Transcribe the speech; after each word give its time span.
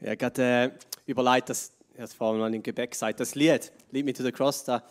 Ich 0.00 0.06
habe 0.06 0.16
gerade 0.16 0.42
äh, 0.42 0.70
überlegt, 1.06 1.48
dass, 1.48 1.72
ich 1.94 2.00
habe 2.00 2.08
vorhin 2.08 2.40
mal 2.40 2.54
im 2.54 2.62
Gebet 2.62 2.90
gesagt, 2.90 3.18
das 3.18 3.34
Lied, 3.34 3.72
Lead 3.90 4.04
Me 4.04 4.12
to 4.12 4.22
the 4.22 4.32
Cross, 4.32 4.64
da, 4.64 4.82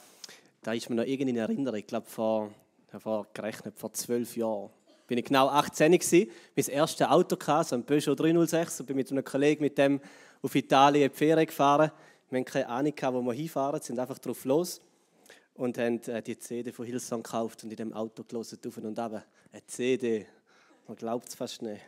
da 0.64 0.74
ist 0.74 0.90
mir 0.90 0.96
noch 0.96 1.04
irgendwie 1.04 1.30
in 1.30 1.38
Erinnerung. 1.38 1.78
Ich 1.78 1.86
glaube, 1.86 2.08
vor, 2.08 2.52
vor 2.98 3.28
gerechnet, 3.34 3.78
vor 3.78 3.94
zwölf 3.94 4.36
Jahren 4.36 4.70
bin 5.08 5.20
ich 5.20 5.26
genau 5.26 5.48
18 5.50 5.92
gewesen, 5.92 6.32
mein 6.56 6.66
erstes 6.68 7.08
Auto 7.08 7.38
hatte, 7.48 7.70
so 7.70 7.76
ein 7.76 7.84
Peugeot 7.84 8.16
306, 8.16 8.80
und 8.80 8.86
bin 8.88 8.96
mit 8.96 9.12
einem 9.12 9.24
Kollegen 9.24 9.64
mit 9.64 9.78
dem 9.78 10.02
auf 10.42 10.56
Italien 10.56 11.06
in 11.06 11.12
die 11.12 11.18
Ferien 11.18 11.46
gefahren. 11.46 11.92
Wir 12.30 12.40
hatten 12.40 12.52
keine 12.52 12.68
Ahnung, 12.68 12.94
wo 13.14 13.22
wir 13.22 13.34
hinfahren, 13.34 13.82
sind 13.82 14.00
einfach 14.00 14.18
drauf 14.18 14.44
los 14.46 14.82
und 15.54 15.78
haben 15.78 16.02
äh, 16.04 16.22
die 16.22 16.38
CD 16.38 16.72
von 16.72 16.86
Hillsong 16.86 17.22
gekauft 17.22 17.64
und 17.64 17.70
in 17.70 17.78
dem 17.78 17.94
Auto 17.94 18.24
gelesen, 18.24 18.60
auf 18.66 18.78
und 18.78 18.98
ab. 18.98 19.24
Eine 19.52 19.66
CD, 19.68 20.26
man 20.88 20.98
glaubt 20.98 21.30
es 21.30 21.36
fast 21.36 21.62
nicht. 21.62 21.82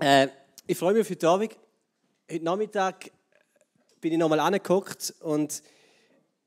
Äh, 0.00 0.26
ich 0.66 0.76
freue 0.76 0.94
mich 0.94 1.02
auf 1.02 1.10
heute 1.10 1.28
Abend. 1.28 1.56
Heute 2.28 2.44
Nachmittag 2.44 3.12
bin 4.00 4.12
ich 4.12 4.18
nochmal 4.18 4.40
angeguckt 4.40 5.14
und 5.20 5.62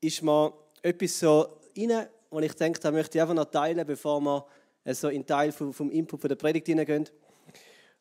ist 0.02 0.22
mir 0.22 0.54
etwas 0.82 1.20
so 1.20 1.60
rein, 1.78 2.08
wo 2.30 2.42
ich 2.42 2.54
denke, 2.56 2.80
da 2.82 2.92
möchte 2.92 3.18
ich 3.18 3.22
einfach 3.22 3.36
noch 3.36 3.46
teilen, 3.46 3.88
bevor 3.88 4.20
wir 4.20 4.46
so 4.94 5.08
in 5.08 5.26
Teil 5.26 5.54
vom, 5.54 5.74
vom 5.74 5.90
Input 5.92 6.20
von 6.20 6.28
der 6.28 6.36
Predigt 6.36 6.68
hineingehen. 6.68 7.08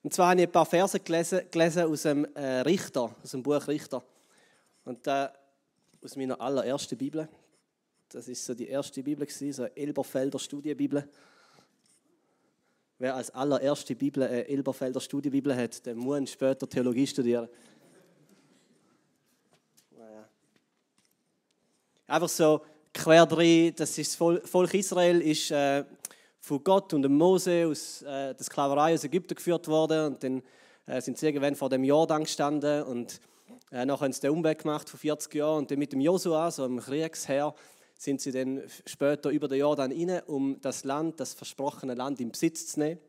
Und 0.02 0.12
zwar 0.12 0.30
habe 0.30 0.40
ich 0.40 0.48
ein 0.48 0.52
paar 0.52 0.66
Verse 0.66 0.98
gelesen, 0.98 1.42
gelesen 1.50 1.84
aus 1.84 2.02
dem 2.02 2.24
äh, 2.34 2.60
Richter, 2.62 3.14
aus 3.22 3.30
dem 3.30 3.44
Buch 3.44 3.68
Richter. 3.68 4.02
Und 4.84 5.06
äh, 5.06 5.28
aus 6.02 6.16
meiner 6.16 6.40
allerersten 6.40 6.98
Bibel. 6.98 7.28
Das 8.08 8.26
ist 8.26 8.44
so 8.44 8.52
die 8.54 8.66
erste 8.66 9.00
Bibel, 9.00 9.28
so 9.28 9.62
eine 9.62 9.76
Elberfelder 9.76 10.40
Studienbibel. 10.40 11.08
Wer 12.98 13.14
als 13.14 13.30
allererste 13.30 13.94
Bibel 13.94 14.22
eine 14.22 14.48
Elberfelder 14.48 15.00
Studienbibel 15.00 15.54
hat, 15.54 15.84
der 15.84 15.94
muss 15.94 16.30
später 16.30 16.66
Theologie 16.66 17.06
studieren. 17.06 17.46
Naja. 19.90 20.26
Einfach 22.06 22.28
so 22.30 22.62
quer 22.94 23.26
drin, 23.26 23.74
das 23.76 23.98
ist 23.98 24.16
Volk 24.16 24.72
Israel 24.72 25.20
ist 25.20 25.50
äh, 25.50 25.84
von 26.40 26.64
Gott 26.64 26.94
und 26.94 27.02
dem 27.02 27.18
Mose 27.18 27.66
aus 27.66 28.00
äh, 28.00 28.34
der 28.34 28.42
Sklaverei 28.42 28.94
aus 28.94 29.04
Ägypten 29.04 29.34
geführt 29.34 29.68
worden 29.68 30.14
und 30.14 30.24
dann 30.24 30.42
äh, 30.86 31.02
sind 31.02 31.18
sie 31.18 31.26
irgendwann 31.26 31.54
vor 31.54 31.68
dem 31.68 31.84
Jordan 31.84 32.22
gestanden 32.24 32.82
und 32.84 33.20
äh, 33.72 33.84
nachher 33.84 34.06
haben 34.06 34.12
sie 34.12 34.20
den 34.22 34.30
Umweg 34.30 34.60
gemacht 34.60 34.88
vor 34.88 34.98
40 34.98 35.34
Jahren 35.34 35.58
und 35.58 35.70
dann 35.70 35.78
mit 35.78 35.92
dem 35.92 36.00
Josua, 36.00 36.50
so 36.50 36.64
einem 36.64 36.80
Kriegsherr, 36.80 37.54
sind 37.98 38.20
sie 38.20 38.32
dann 38.32 38.62
später 38.84 39.30
über 39.30 39.48
den 39.48 39.60
Jordan 39.60 39.92
rein, 39.92 40.22
um 40.26 40.60
das 40.60 40.84
Land, 40.84 41.18
das 41.20 41.34
versprochene 41.34 41.94
Land 41.94 42.20
in 42.20 42.30
Besitz 42.30 42.66
zu 42.68 42.80
nehmen. 42.80 43.00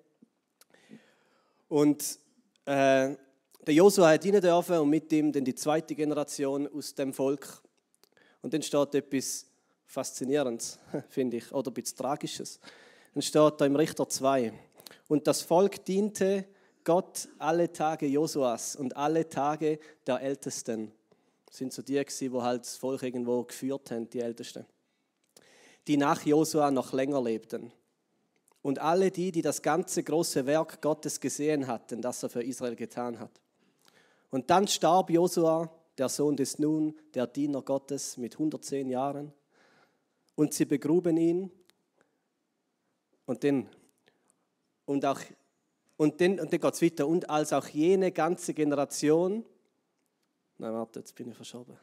Und 1.67 2.19
äh, 2.65 3.15
der 3.65 3.73
Josua 3.73 4.11
hat 4.11 4.25
rein 4.25 4.39
dürfen 4.39 4.77
und 4.77 4.89
mit 4.89 5.11
ihm 5.11 5.31
dann 5.31 5.43
die 5.43 5.55
zweite 5.55 5.93
Generation 5.93 6.67
aus 6.73 6.95
dem 6.95 7.13
Volk. 7.13 7.61
Und 8.41 8.53
dann 8.53 8.61
steht 8.61 8.95
etwas 8.95 9.45
Faszinierendes, 9.85 10.79
finde 11.09 11.37
ich, 11.37 11.51
oder 11.51 11.71
etwas 11.71 11.93
Tragisches. 11.93 12.59
Dann 13.13 13.21
steht 13.21 13.53
da 13.59 13.65
im 13.65 13.75
Richter 13.75 14.07
2. 14.07 14.53
Und 15.09 15.27
das 15.27 15.41
Volk 15.41 15.83
diente 15.83 16.45
Gott 16.85 17.27
alle 17.37 17.73
Tage 17.73 18.05
Josuas 18.05 18.77
und 18.77 18.95
alle 18.95 19.27
Tage 19.27 19.79
der 20.05 20.21
Ältesten. 20.21 20.93
Das 21.45 21.57
sind 21.57 21.73
so 21.73 21.81
die, 21.81 22.01
die 22.05 22.31
halt 22.31 22.61
das 22.61 22.77
Volk 22.77 23.03
irgendwo 23.03 23.43
geführt 23.43 23.91
haben, 23.91 24.09
die 24.09 24.21
Ältesten 24.21 24.65
die 25.87 25.97
nach 25.97 26.25
Josua 26.25 26.71
noch 26.71 26.93
länger 26.93 27.21
lebten. 27.21 27.71
Und 28.61 28.79
alle 28.79 29.11
die, 29.11 29.31
die 29.31 29.41
das 29.41 29.61
ganze 29.61 30.03
große 30.03 30.45
Werk 30.45 30.81
Gottes 30.81 31.19
gesehen 31.19 31.67
hatten, 31.67 32.01
das 32.01 32.23
er 32.23 32.29
für 32.29 32.43
Israel 32.43 32.75
getan 32.75 33.19
hat. 33.19 33.31
Und 34.29 34.49
dann 34.49 34.67
starb 34.67 35.09
Josua, 35.09 35.71
der 35.97 36.09
Sohn 36.09 36.35
des 36.35 36.59
Nun, 36.59 36.95
der 37.13 37.27
Diener 37.27 37.61
Gottes, 37.61 38.17
mit 38.17 38.33
110 38.33 38.89
Jahren. 38.89 39.33
Und 40.35 40.53
sie 40.53 40.65
begruben 40.65 41.17
ihn. 41.17 41.51
Und 43.25 43.43
dann, 43.43 43.69
und 44.85 45.05
auch, 45.05 45.19
und 45.95 46.19
dann, 46.21 46.39
und 46.39 46.51
dann 46.51 46.59
geht 46.59 46.73
es 46.73 46.81
weiter. 46.81 47.07
Und 47.07 47.29
als 47.29 47.53
auch 47.53 47.67
jene 47.67 48.11
ganze 48.11 48.53
Generation, 48.53 49.45
nein, 50.57 50.73
warte, 50.73 50.99
jetzt 50.99 51.15
bin 51.15 51.29
ich 51.29 51.35
verschoben. 51.35 51.77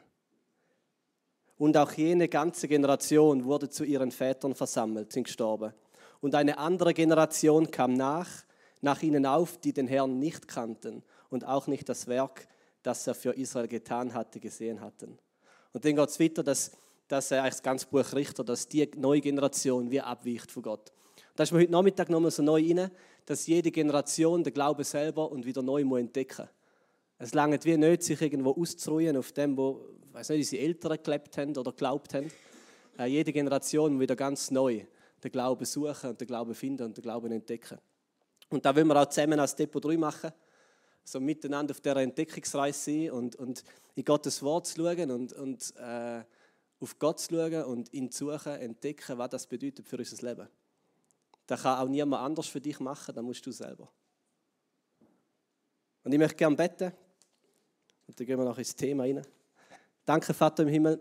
Und 1.56 1.76
auch 1.76 1.92
jene 1.92 2.28
ganze 2.28 2.66
Generation 2.66 3.44
wurde 3.44 3.68
zu 3.68 3.84
ihren 3.84 4.10
Vätern 4.10 4.54
versammelt, 4.54 5.12
sind 5.12 5.24
gestorben. 5.24 5.72
Und 6.20 6.34
eine 6.34 6.58
andere 6.58 6.94
Generation 6.94 7.70
kam 7.70 7.94
nach, 7.94 8.28
nach 8.80 9.02
ihnen 9.02 9.26
auf, 9.26 9.58
die 9.58 9.72
den 9.72 9.86
Herrn 9.86 10.18
nicht 10.18 10.48
kannten 10.48 11.02
und 11.30 11.46
auch 11.46 11.66
nicht 11.66 11.88
das 11.88 12.06
Werk, 12.06 12.48
das 12.82 13.06
er 13.06 13.14
für 13.14 13.32
Israel 13.32 13.68
getan 13.68 14.14
hatte, 14.14 14.40
gesehen 14.40 14.80
hatten. 14.80 15.18
Und 15.72 15.84
dann 15.84 15.96
geht 15.96 16.08
es 16.08 16.20
weiter, 16.20 16.42
dass, 16.42 16.72
dass 17.08 17.30
er 17.30 17.42
eigentlich 17.42 17.54
das 17.54 17.62
ganze 17.62 17.86
Buch 17.86 18.12
Richter, 18.14 18.44
dass 18.44 18.68
die 18.68 18.90
neue 18.96 19.20
Generation 19.20 19.90
wie 19.90 20.00
abweicht 20.00 20.50
von 20.50 20.62
Gott. 20.62 20.92
Da 21.36 21.42
ist 21.42 21.52
mir 21.52 21.60
heute 21.60 21.72
Nachmittag 21.72 22.10
nochmal 22.10 22.30
so 22.30 22.42
neu 22.42 22.62
rein, 22.62 22.90
dass 23.26 23.46
jede 23.46 23.70
Generation 23.70 24.44
den 24.44 24.52
Glauben 24.52 24.84
selber 24.84 25.30
und 25.30 25.46
wieder 25.46 25.62
neu 25.62 25.82
entdecken 25.98 26.42
muss. 26.42 26.50
Es 27.18 27.32
langt 27.34 27.64
wie 27.64 27.76
nicht, 27.76 28.02
sich 28.02 28.20
irgendwo 28.20 28.50
auszuruhen 28.50 29.16
auf 29.16 29.32
dem, 29.32 29.56
wo 29.56 29.80
weiß 30.14 30.28
nicht, 30.30 30.38
unsere 30.38 30.62
Eltern 30.62 30.98
gelebt 31.02 31.36
haben 31.38 31.56
oder 31.56 31.72
glaubt 31.72 32.14
haben. 32.14 32.30
Äh, 32.98 33.06
jede 33.06 33.32
Generation 33.32 33.98
wieder 33.98 34.14
ganz 34.14 34.50
neu 34.50 34.84
den 35.22 35.32
Glauben 35.32 35.64
suchen 35.64 36.10
und 36.10 36.20
den 36.20 36.28
Glauben 36.28 36.54
finden 36.54 36.84
und 36.84 36.96
den 36.96 37.02
Glauben 37.02 37.32
entdecken. 37.32 37.78
Und 38.50 38.64
da 38.64 38.74
wollen 38.76 38.86
wir 38.86 39.00
auch 39.00 39.08
zusammen 39.08 39.40
als 39.40 39.56
Depot 39.56 39.84
3 39.84 39.96
machen. 39.96 40.30
So 41.02 41.20
miteinander 41.20 41.72
auf 41.72 41.80
dieser 41.80 41.96
Entdeckungsreise 41.96 42.78
sein 42.78 43.10
und, 43.10 43.36
und 43.36 43.64
in 43.94 44.04
Gottes 44.04 44.42
Wort 44.42 44.66
zu 44.66 44.76
schauen 44.76 45.10
und, 45.10 45.32
und 45.32 45.74
äh, 45.76 46.22
auf 46.80 46.98
Gott 46.98 47.20
zu 47.20 47.34
schauen 47.34 47.64
und 47.64 47.92
ihn 47.92 48.10
zu 48.10 48.30
suchen, 48.30 48.52
entdecken, 48.52 49.18
was 49.18 49.30
das 49.30 49.46
bedeutet 49.46 49.88
für 49.88 49.98
unser 49.98 50.26
Leben. 50.26 50.48
Das 51.46 51.62
kann 51.62 51.78
auch 51.78 51.88
niemand 51.88 52.22
anders 52.22 52.46
für 52.46 52.60
dich 52.60 52.78
machen, 52.80 53.14
das 53.14 53.24
musst 53.24 53.44
du 53.44 53.50
selber. 53.50 53.90
Und 56.04 56.12
ich 56.12 56.18
möchte 56.18 56.36
gerne 56.36 56.56
beten. 56.56 56.92
Und 58.06 58.18
dann 58.18 58.26
gehen 58.26 58.38
wir 58.38 58.44
noch 58.44 58.58
ins 58.58 58.76
Thema 58.76 59.04
rein. 59.04 59.22
Danke, 60.06 60.34
Vater 60.34 60.64
im 60.64 60.68
Himmel, 60.68 61.00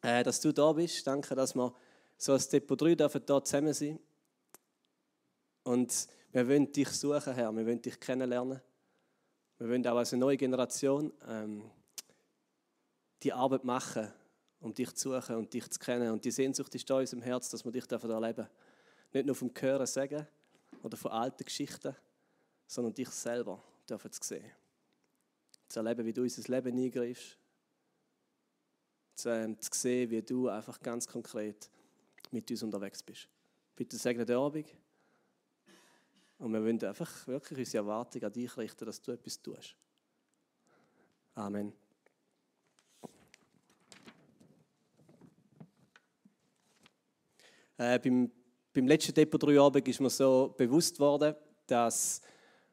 äh, 0.00 0.22
dass 0.22 0.40
du 0.40 0.52
da 0.52 0.72
bist. 0.72 1.04
Danke, 1.04 1.34
dass 1.34 1.56
wir 1.56 1.74
so 2.16 2.32
als 2.32 2.48
Depot 2.48 2.80
3 2.80 2.94
dürfen 2.94 3.20
hier 3.26 3.44
zusammen 3.44 3.74
sein. 3.74 3.98
Und 5.64 6.06
wir 6.30 6.48
wollen 6.48 6.70
dich 6.70 6.88
suchen, 6.90 7.34
Herr. 7.34 7.50
Wir 7.50 7.66
wollen 7.66 7.82
dich 7.82 7.98
kennenlernen. 7.98 8.60
Wir 9.58 9.68
wollen 9.68 9.84
auch 9.88 9.96
als 9.96 10.12
eine 10.12 10.20
neue 10.20 10.36
Generation 10.36 11.12
ähm, 11.26 11.68
die 13.24 13.32
Arbeit 13.32 13.64
machen, 13.64 14.12
um 14.60 14.72
dich 14.72 14.94
zu 14.94 15.10
suchen 15.10 15.34
und 15.34 15.52
dich 15.52 15.68
zu 15.68 15.80
kennen. 15.80 16.12
Und 16.12 16.24
die 16.24 16.30
Sehnsucht 16.30 16.72
ist 16.76 16.88
da 16.88 16.94
in 16.94 17.00
unserem 17.00 17.22
Herz, 17.22 17.50
dass 17.50 17.64
wir 17.64 17.72
dich 17.72 17.90
erleben 17.90 18.34
dürfen. 18.36 18.46
Nicht 19.12 19.26
nur 19.26 19.34
vom 19.34 19.50
Hören 19.60 19.86
sagen 19.86 20.28
oder 20.84 20.96
von 20.96 21.10
alten 21.10 21.44
Geschichten, 21.44 21.96
sondern 22.68 22.94
dich 22.94 23.08
selber 23.08 23.60
dürfen 23.88 24.12
zu 24.12 24.20
sehen. 24.22 24.52
Zu 25.66 25.80
erleben, 25.80 26.06
wie 26.06 26.12
du 26.12 26.22
unser 26.22 26.48
Leben 26.48 26.78
eingreifst, 26.78 27.36
zu, 29.22 29.30
ähm, 29.30 29.58
zu 29.60 29.70
sehen, 29.72 30.10
wie 30.10 30.20
du 30.20 30.48
einfach 30.48 30.80
ganz 30.80 31.06
konkret 31.06 31.70
mit 32.32 32.50
uns 32.50 32.62
unterwegs 32.62 33.02
bist. 33.02 33.28
Bitte 33.76 33.96
segne 33.96 34.24
den 34.24 34.36
Abend. 34.36 34.66
Und 36.38 36.52
wir 36.52 36.60
wollen 36.60 36.82
einfach 36.84 37.26
wirklich 37.28 37.60
unsere 37.60 37.84
Erwartung 37.84 38.22
an 38.24 38.32
dich 38.32 38.56
richten, 38.56 38.84
dass 38.84 39.00
du 39.00 39.12
etwas 39.12 39.40
tust. 39.40 39.76
Amen. 41.34 41.72
Äh, 47.78 47.98
beim, 48.00 48.30
beim 48.72 48.86
letzten 48.88 49.14
Depot 49.14 49.40
3 49.40 49.60
Abend 49.60 49.86
ist 49.86 50.00
mir 50.00 50.10
so 50.10 50.52
bewusst 50.56 50.98
worden, 50.98 51.36
dass 51.66 52.20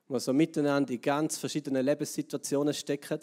wir 0.07 0.19
so 0.19 0.33
miteinander 0.33 0.93
in 0.93 1.02
ganz 1.02 1.37
verschiedenen 1.37 1.85
Lebenssituationen 1.85 2.73
stecken. 2.73 3.19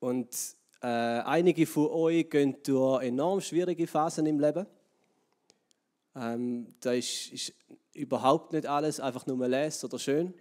Und 0.00 0.57
äh, 0.80 0.86
einige 0.86 1.66
von 1.66 1.88
euch 1.88 2.30
gehen 2.30 2.56
durch 2.62 3.02
enorm 3.02 3.40
schwierige 3.40 3.86
Phasen 3.86 4.26
im 4.26 4.38
Leben. 4.38 4.66
Ähm, 6.14 6.68
da 6.80 6.92
ist, 6.92 7.32
ist, 7.32 7.54
überhaupt 7.94 8.52
nicht 8.52 8.66
alles 8.66 9.00
einfach 9.00 9.26
nur 9.26 9.46
les 9.48 9.84
oder 9.84 9.98
schön. 9.98 10.34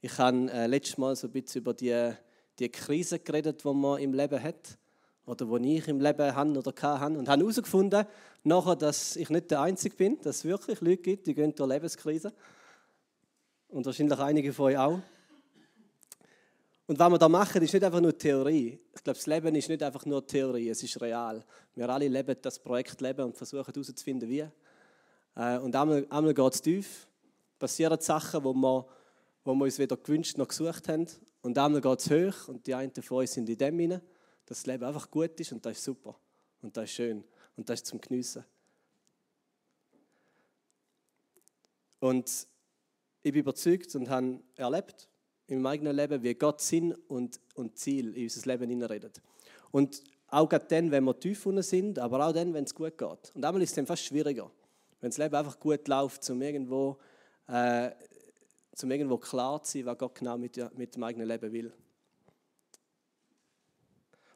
Ich 0.00 0.18
habe 0.18 0.50
äh, 0.50 0.66
letztes 0.66 0.98
Mal 0.98 1.16
so 1.16 1.28
ein 1.28 1.32
bisschen 1.32 1.62
über 1.62 1.72
die, 1.72 2.12
die 2.58 2.68
Krise 2.68 3.18
geredet, 3.18 3.64
die 3.64 3.72
man 3.72 4.00
im 4.00 4.12
Leben 4.12 4.42
hat 4.42 4.78
oder 5.26 5.46
die 5.58 5.78
ich 5.78 5.88
im 5.88 6.00
Leben 6.00 6.34
habe 6.34 6.58
oder 6.58 7.00
hatte 7.00 7.18
und 7.18 7.28
habe 7.28 7.40
herausgefunden, 7.40 8.06
nachher, 8.42 8.76
dass 8.76 9.16
ich 9.16 9.30
nicht 9.30 9.50
der 9.50 9.62
Einzige 9.62 9.96
bin, 9.96 10.20
dass 10.20 10.38
es 10.38 10.44
wirklich 10.44 10.80
Leute 10.82 10.98
gibt, 10.98 11.26
die 11.26 11.34
gehen 11.34 11.54
durch 11.54 11.70
Lebenskrise 11.70 12.32
und 13.68 13.86
wahrscheinlich 13.86 14.18
einige 14.18 14.52
von 14.52 14.66
euch 14.66 14.78
auch. 14.78 15.00
Und 16.86 16.98
was 16.98 17.10
wir 17.10 17.18
da 17.18 17.28
machen, 17.28 17.62
ist 17.62 17.72
nicht 17.72 17.82
einfach 17.82 18.00
nur 18.00 18.16
Theorie. 18.16 18.78
Ich 18.94 19.02
glaube, 19.02 19.16
das 19.16 19.26
Leben 19.26 19.54
ist 19.54 19.68
nicht 19.68 19.82
einfach 19.82 20.04
nur 20.04 20.26
Theorie, 20.26 20.68
es 20.68 20.82
ist 20.82 21.00
real. 21.00 21.42
Wir 21.74 21.88
alle 21.88 22.08
leben 22.08 22.36
das 22.42 22.58
Projekt 22.58 23.00
Leben 23.00 23.24
und 23.24 23.36
versuchen 23.36 23.72
herauszufinden, 23.72 24.28
wie. 24.28 24.46
Äh, 25.34 25.58
und 25.58 25.74
einmal, 25.74 26.06
einmal 26.10 26.34
geht 26.34 26.54
es 26.54 26.60
tief, 26.60 27.08
passieren 27.58 27.98
Sachen, 28.00 28.44
wo 28.44 28.52
man, 28.52 28.84
wo 29.44 29.54
wir 29.54 29.64
uns 29.64 29.78
weder 29.78 29.96
gewünscht 29.96 30.36
noch 30.36 30.48
gesucht 30.48 30.86
haben. 30.88 31.06
Und 31.40 31.56
einmal 31.56 31.80
geht 31.80 32.00
es 32.00 32.10
hoch 32.10 32.48
und 32.48 32.66
die 32.66 32.74
einen 32.74 32.92
von 32.94 33.18
uns 33.18 33.32
sind 33.32 33.48
in 33.48 33.56
dem 33.56 33.78
hinein, 33.78 34.00
dass 34.44 34.58
das 34.58 34.66
Leben 34.66 34.84
einfach 34.84 35.10
gut 35.10 35.40
ist 35.40 35.52
und 35.52 35.64
das 35.64 35.78
ist 35.78 35.84
super. 35.84 36.14
Und 36.60 36.76
das 36.76 36.84
ist 36.84 36.92
schön. 36.92 37.24
Und 37.56 37.68
das 37.68 37.80
ist 37.80 37.86
zum 37.86 38.00
Geniessen. 38.00 38.44
Und 42.00 42.46
ich 43.22 43.32
bin 43.32 43.40
überzeugt 43.40 43.94
und 43.94 44.10
habe 44.10 44.40
erlebt 44.56 45.08
meinem 45.48 45.66
eigenen 45.66 45.96
Leben, 45.96 46.22
wie 46.22 46.34
Gott 46.34 46.60
Sinn 46.60 46.94
und, 47.08 47.40
und 47.54 47.78
Ziel 47.78 48.16
in 48.16 48.24
unser 48.24 48.50
Leben 48.50 48.68
hineinredet. 48.68 49.20
Und 49.70 50.02
auch 50.28 50.48
dann, 50.48 50.90
wenn 50.90 51.04
wir 51.04 51.18
tief 51.18 51.46
unten 51.46 51.62
sind, 51.62 51.98
aber 51.98 52.26
auch 52.26 52.32
dann, 52.32 52.52
wenn 52.54 52.64
es 52.64 52.74
gut 52.74 52.98
geht. 52.98 53.32
Und 53.34 53.44
einmal 53.44 53.62
ist 53.62 53.70
es 53.70 53.74
dann 53.76 53.86
fast 53.86 54.04
schwieriger, 54.04 54.50
wenn 55.00 55.10
das 55.10 55.18
Leben 55.18 55.34
einfach 55.34 55.58
gut 55.60 55.86
läuft, 55.86 56.28
um 56.30 56.42
irgendwo, 56.42 56.98
äh, 57.46 57.90
zum 58.74 58.90
irgendwo 58.90 59.18
klar 59.18 59.62
zu 59.62 59.78
sein, 59.78 59.86
was 59.86 59.98
Gott 59.98 60.14
genau 60.16 60.36
mit, 60.38 60.58
mit 60.76 60.94
dem 60.94 61.02
eigenen 61.02 61.28
Leben 61.28 61.52
will. 61.52 61.72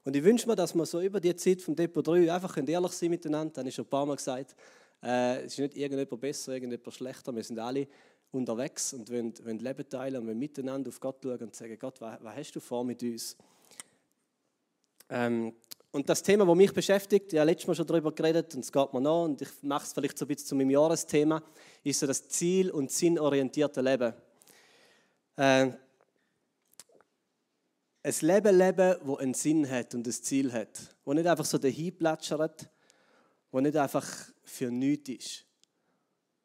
Und 0.05 0.17
ich 0.17 0.25
wünsche 0.25 0.49
mir, 0.49 0.57
dass 0.57 0.75
wir 0.75 0.87
so 0.87 1.01
über 1.01 1.21
die 1.21 1.35
Zeit 1.37 1.61
vom 1.61 1.77
Depot 1.77 2.07
3 2.07 2.33
einfach 2.33 2.57
ehrlich 2.67 2.93
sein 2.93 3.11
miteinander. 3.11 3.53
Das 3.53 3.59
habe 3.59 3.69
ich 3.69 3.75
schon 3.75 3.85
ein 3.85 3.91
paar 3.91 4.07
Mal 4.07 4.17
gesagt. 4.17 4.55
Äh, 5.03 5.43
es 5.45 5.53
ist 5.53 5.59
nicht 5.59 5.77
irgendjemand 5.77 6.21
besser, 6.21 6.55
irgendjemand 6.55 6.95
schlechter. 6.95 7.35
Wir 7.35 7.45
sind 7.45 7.59
alle 7.59 7.87
unterwegs 8.31 8.93
und 8.93 9.11
wollen, 9.11 9.33
wollen 9.45 9.59
Leben 9.59 9.89
teilen 9.89 10.21
und 10.21 10.27
wollen 10.27 10.39
miteinander 10.39 10.89
auf 10.89 11.01
Gott 11.01 11.19
schauen 11.23 11.39
und 11.39 11.55
sagen, 11.55 11.79
Gott, 11.79 12.01
was, 12.01 12.19
was 12.23 12.37
hast 12.37 12.53
du 12.53 12.61
vor 12.61 12.85
mit 12.85 13.03
uns? 13.03 13.37
Ähm, 15.09 15.55
und 15.91 16.09
das 16.09 16.23
Thema, 16.23 16.45
das 16.45 16.55
mich 16.55 16.73
beschäftigt, 16.73 17.33
ich 17.33 17.39
habe 17.39 17.51
letztes 17.51 17.67
Mal 17.67 17.75
schon 17.75 17.87
darüber 17.87 18.13
geredet 18.13 18.55
und 18.55 18.61
es 18.61 18.71
geht 18.71 18.93
mir 18.93 19.01
noch 19.01 19.25
und 19.25 19.41
ich 19.41 19.49
mache 19.63 19.87
es 19.87 19.93
vielleicht 19.93 20.19
so 20.19 20.27
ein 20.27 20.29
bisschen 20.29 20.47
zu 20.47 20.55
meinem 20.55 20.71
Jahresthema, 20.71 21.43
ist 21.83 22.01
so 22.01 22.07
das 22.07 22.29
Ziel- 22.29 22.71
und 22.71 22.91
sinnorientierte 22.91 23.81
Leben. 23.81 24.13
Äh, 25.37 25.73
ein 28.03 28.15
Leben 28.21 28.57
leben, 28.57 28.97
das 29.07 29.19
einen 29.19 29.35
Sinn 29.35 29.69
hat 29.69 29.95
und 29.95 30.07
ein 30.07 30.13
Ziel 30.13 30.53
hat. 30.53 30.95
Wo 31.05 31.13
nicht 31.15 31.27
einfach 31.27 31.45
so 31.45 31.59
dahin 31.59 31.97
plätschert, 31.97 32.71
wo 33.51 33.61
nicht 33.61 33.77
einfach 33.77 34.07
für 34.45 34.71
nichts 34.71 35.09
ist. 35.09 35.48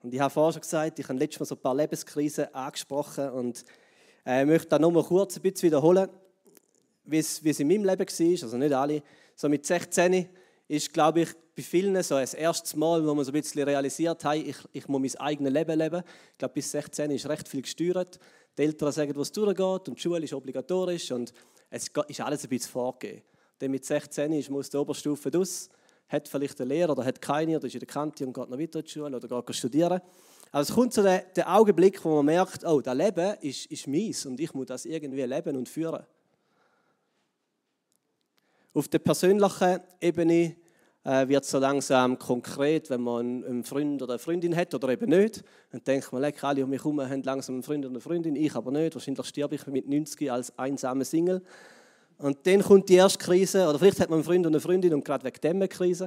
Und 0.03 0.13
ich 0.13 0.19
habe 0.19 0.29
vorhin 0.29 0.53
schon 0.53 0.61
gesagt, 0.61 0.99
ich 0.99 1.07
habe 1.07 1.17
letztes 1.17 1.39
Mal 1.39 1.45
so 1.45 1.55
ein 1.55 1.61
paar 1.61 1.75
Lebenskrisen 1.75 2.53
angesprochen 2.53 3.29
und 3.29 3.63
äh, 4.25 4.43
möchte 4.43 4.67
da 4.67 4.77
nochmal 4.77 5.03
kurz 5.03 5.37
ein 5.37 5.41
bisschen 5.41 5.67
wiederholen, 5.67 6.09
wie 7.05 7.19
es, 7.19 7.39
in 7.39 7.67
meinem 7.69 7.85
Leben 7.85 7.99
war, 7.99 8.43
also 8.43 8.57
nicht 8.57 8.73
alle. 8.73 9.01
So 9.35 9.47
mit 9.47 9.65
16 9.65 10.27
ist, 10.67 10.91
glaube 10.91 11.21
ich, 11.21 11.29
bei 11.55 11.61
vielen 11.61 12.03
so 12.03 12.15
das 12.15 12.33
erste 12.33 12.77
Mal, 12.77 13.05
wo 13.05 13.13
man 13.13 13.23
so 13.23 13.31
ein 13.31 13.33
bisschen 13.33 13.63
realisiert 13.63 14.25
hat, 14.25 14.35
ich, 14.35 14.57
ich 14.73 14.87
muss 14.89 15.01
mein 15.01 15.15
eigenes 15.21 15.53
Leben 15.53 15.79
leben. 15.79 16.03
Ich 16.31 16.37
glaube, 16.37 16.53
bis 16.55 16.71
16 16.71 17.09
ist 17.11 17.29
recht 17.29 17.47
viel 17.47 17.61
gesteuert. 17.61 18.19
Die 18.57 18.61
Eltern 18.61 18.91
sagen, 18.91 19.15
was 19.15 19.31
durchgeht 19.31 19.87
und 19.87 19.95
die 19.95 20.01
Schule 20.01 20.23
ist 20.23 20.33
obligatorisch 20.33 21.11
und 21.13 21.33
es 21.69 21.87
ist 22.07 22.21
alles 22.21 22.43
ein 22.43 22.49
bisschen 22.49 22.71
vorgegeben. 22.71 23.21
Dann 23.57 23.71
mit 23.71 23.85
16 23.85 24.33
ist, 24.33 24.49
muss 24.49 24.69
die 24.69 24.77
Oberstufe 24.77 25.31
aus, 25.37 25.69
hat 26.13 26.27
vielleicht 26.27 26.61
einen 26.61 26.69
Lehrer 26.69 26.91
oder 26.91 27.03
hat 27.03 27.21
keine 27.21 27.57
oder 27.57 27.67
ist 27.67 27.73
in 27.73 27.79
der 27.79 27.87
Kante 27.87 28.25
und 28.25 28.33
geht 28.33 28.49
noch 28.49 28.59
weiter 28.59 28.81
die 28.83 28.89
Schule 28.89 29.17
oder 29.17 29.41
geht 29.41 29.55
studieren. 29.55 29.99
Also 30.51 30.71
es 30.71 30.75
kommt 30.75 30.93
so 30.93 31.01
der, 31.01 31.23
der 31.35 31.53
Augenblick, 31.53 32.05
wo 32.05 32.17
man 32.17 32.25
merkt, 32.25 32.63
oh, 32.63 32.79
das 32.79 32.95
Leben 32.95 33.35
ist, 33.41 33.65
ist 33.65 33.87
meins 33.87 34.25
und 34.27 34.39
ich 34.39 34.53
muss 34.53 34.67
das 34.67 34.85
irgendwie 34.85 35.23
leben 35.23 35.57
und 35.57 35.67
führen. 35.67 36.05
Auf 38.75 38.87
der 38.87 38.99
persönlichen 38.99 39.79
Ebene 39.99 40.55
äh, 41.03 41.27
wird 41.27 41.45
so 41.45 41.57
langsam 41.57 42.17
konkret, 42.19 42.89
wenn 42.91 43.01
man 43.01 43.43
einen 43.43 43.63
Freund 43.63 44.01
oder 44.01 44.13
eine 44.13 44.19
Freundin 44.19 44.55
hat 44.55 44.73
oder 44.73 44.89
eben 44.89 45.09
nicht. 45.09 45.43
Dann 45.71 45.83
denkt 45.83 46.11
man, 46.11 46.21
leck, 46.21 46.43
alle 46.43 46.63
um 46.63 46.69
mich 46.69 46.83
herum 46.83 47.01
haben 47.01 47.23
langsam 47.23 47.55
einen 47.55 47.63
Freund 47.63 47.85
oder 47.85 47.93
eine 47.93 48.01
Freundin, 48.01 48.35
ich 48.35 48.55
aber 48.55 48.71
nicht. 48.71 48.93
Wahrscheinlich 48.93 49.25
sterbe 49.25 49.55
ich 49.55 49.65
mit 49.67 49.87
90 49.87 50.31
als 50.31 50.57
einsame 50.57 51.05
Single. 51.05 51.41
Und 52.17 52.37
dann 52.45 52.61
kommt 52.61 52.89
die 52.89 52.95
erste 52.95 53.19
Krise, 53.19 53.67
oder 53.67 53.77
vielleicht 53.79 53.99
hat 53.99 54.09
man 54.09 54.17
einen 54.17 54.23
Freund 54.23 54.45
und 54.45 54.53
eine 54.53 54.59
Freundin 54.59 54.93
und 54.93 55.03
gerade 55.03 55.23
wegen 55.25 55.41
dem 55.41 55.55
eine 55.57 55.67
Krise. 55.67 56.05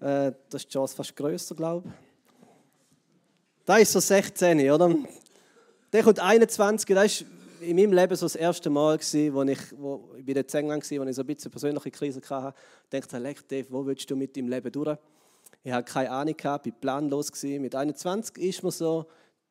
Äh, 0.00 0.32
das 0.50 0.62
ist 0.62 0.66
die 0.66 0.72
Chance 0.72 0.96
fast 0.96 1.14
grösser, 1.16 1.54
glaube 1.54 1.88
ich. 1.88 1.94
Da 3.64 3.76
ist 3.78 3.92
so 3.92 4.00
16, 4.00 4.70
oder? 4.70 4.94
Dann 5.90 6.04
kommt 6.04 6.20
21, 6.20 6.94
das 6.94 7.04
ist 7.06 7.24
in 7.60 7.76
meinem 7.76 7.92
Leben 7.92 8.14
so 8.16 8.26
das 8.26 8.36
erste 8.36 8.70
Mal, 8.70 8.98
gewesen, 8.98 9.34
wo 9.34 9.42
ich, 9.42 9.58
wo, 9.76 10.08
ich 10.16 10.24
bin 10.24 10.36
in 10.36 10.44
England 10.44 10.90
war, 10.90 10.98
wo 11.00 11.08
ich 11.08 11.16
so 11.16 11.22
ein 11.22 11.26
bisschen 11.26 11.50
persönliche 11.50 11.90
Krise 11.90 12.20
hatte. 12.28 12.54
Ich 12.90 13.00
dachte, 13.00 13.34
Dave, 13.48 13.66
wo 13.70 13.84
willst 13.86 14.10
du 14.10 14.16
mit 14.16 14.36
deinem 14.36 14.48
Leben 14.48 14.70
durch? 14.70 14.98
Ich 15.64 15.72
hatte 15.72 15.92
keine 15.92 16.10
Ahnung, 16.10 16.34
ich 16.36 16.44
war 16.44 16.58
planlos. 16.58 17.32
Mit 17.42 17.74
21 17.74 18.38
ist 18.38 18.62
man 18.62 18.72
so, 18.72 19.06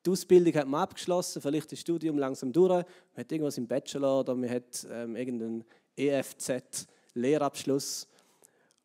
die 0.05 0.11
Ausbildung 0.11 0.53
hat 0.53 0.67
man 0.67 0.81
abgeschlossen, 0.81 1.41
vielleicht 1.41 1.71
das 1.71 1.79
Studium 1.79 2.19
langsam 2.19 2.53
durch. 2.53 2.69
Man 2.69 2.85
hat 3.17 3.31
irgendwas 3.31 3.57
im 3.57 3.65
Bachelor 3.67 4.19
oder 4.19 4.35
man 4.35 4.47
hat 4.49 4.85
ähm, 4.89 5.15
irgendeinen 5.15 5.63
EFZ-Lehrabschluss. 5.95 8.07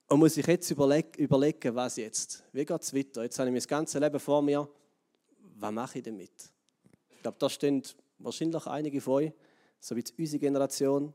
Und 0.08 0.18
muss 0.18 0.34
sich 0.34 0.46
jetzt 0.46 0.70
überleg 0.70 1.16
überlegen, 1.18 1.74
was 1.74 1.96
jetzt? 1.96 2.42
Wie 2.52 2.64
geht 2.64 2.82
es 2.82 2.94
weiter? 2.94 3.22
Jetzt 3.22 3.38
habe 3.38 3.50
ich 3.50 3.54
mein 3.54 3.62
ganzes 3.62 4.00
Leben 4.00 4.18
vor 4.18 4.40
mir. 4.42 4.66
Was 5.56 5.72
mache 5.72 5.98
ich 5.98 6.04
damit? 6.04 6.32
Ich 7.10 7.20
glaube, 7.22 7.36
da 7.38 7.50
stehen 7.50 7.82
wahrscheinlich 8.18 8.66
einige 8.66 9.00
von 9.00 9.24
euch, 9.24 9.32
so 9.78 9.94
wie 9.94 10.02
unsere 10.18 10.40
Generation. 10.40 11.14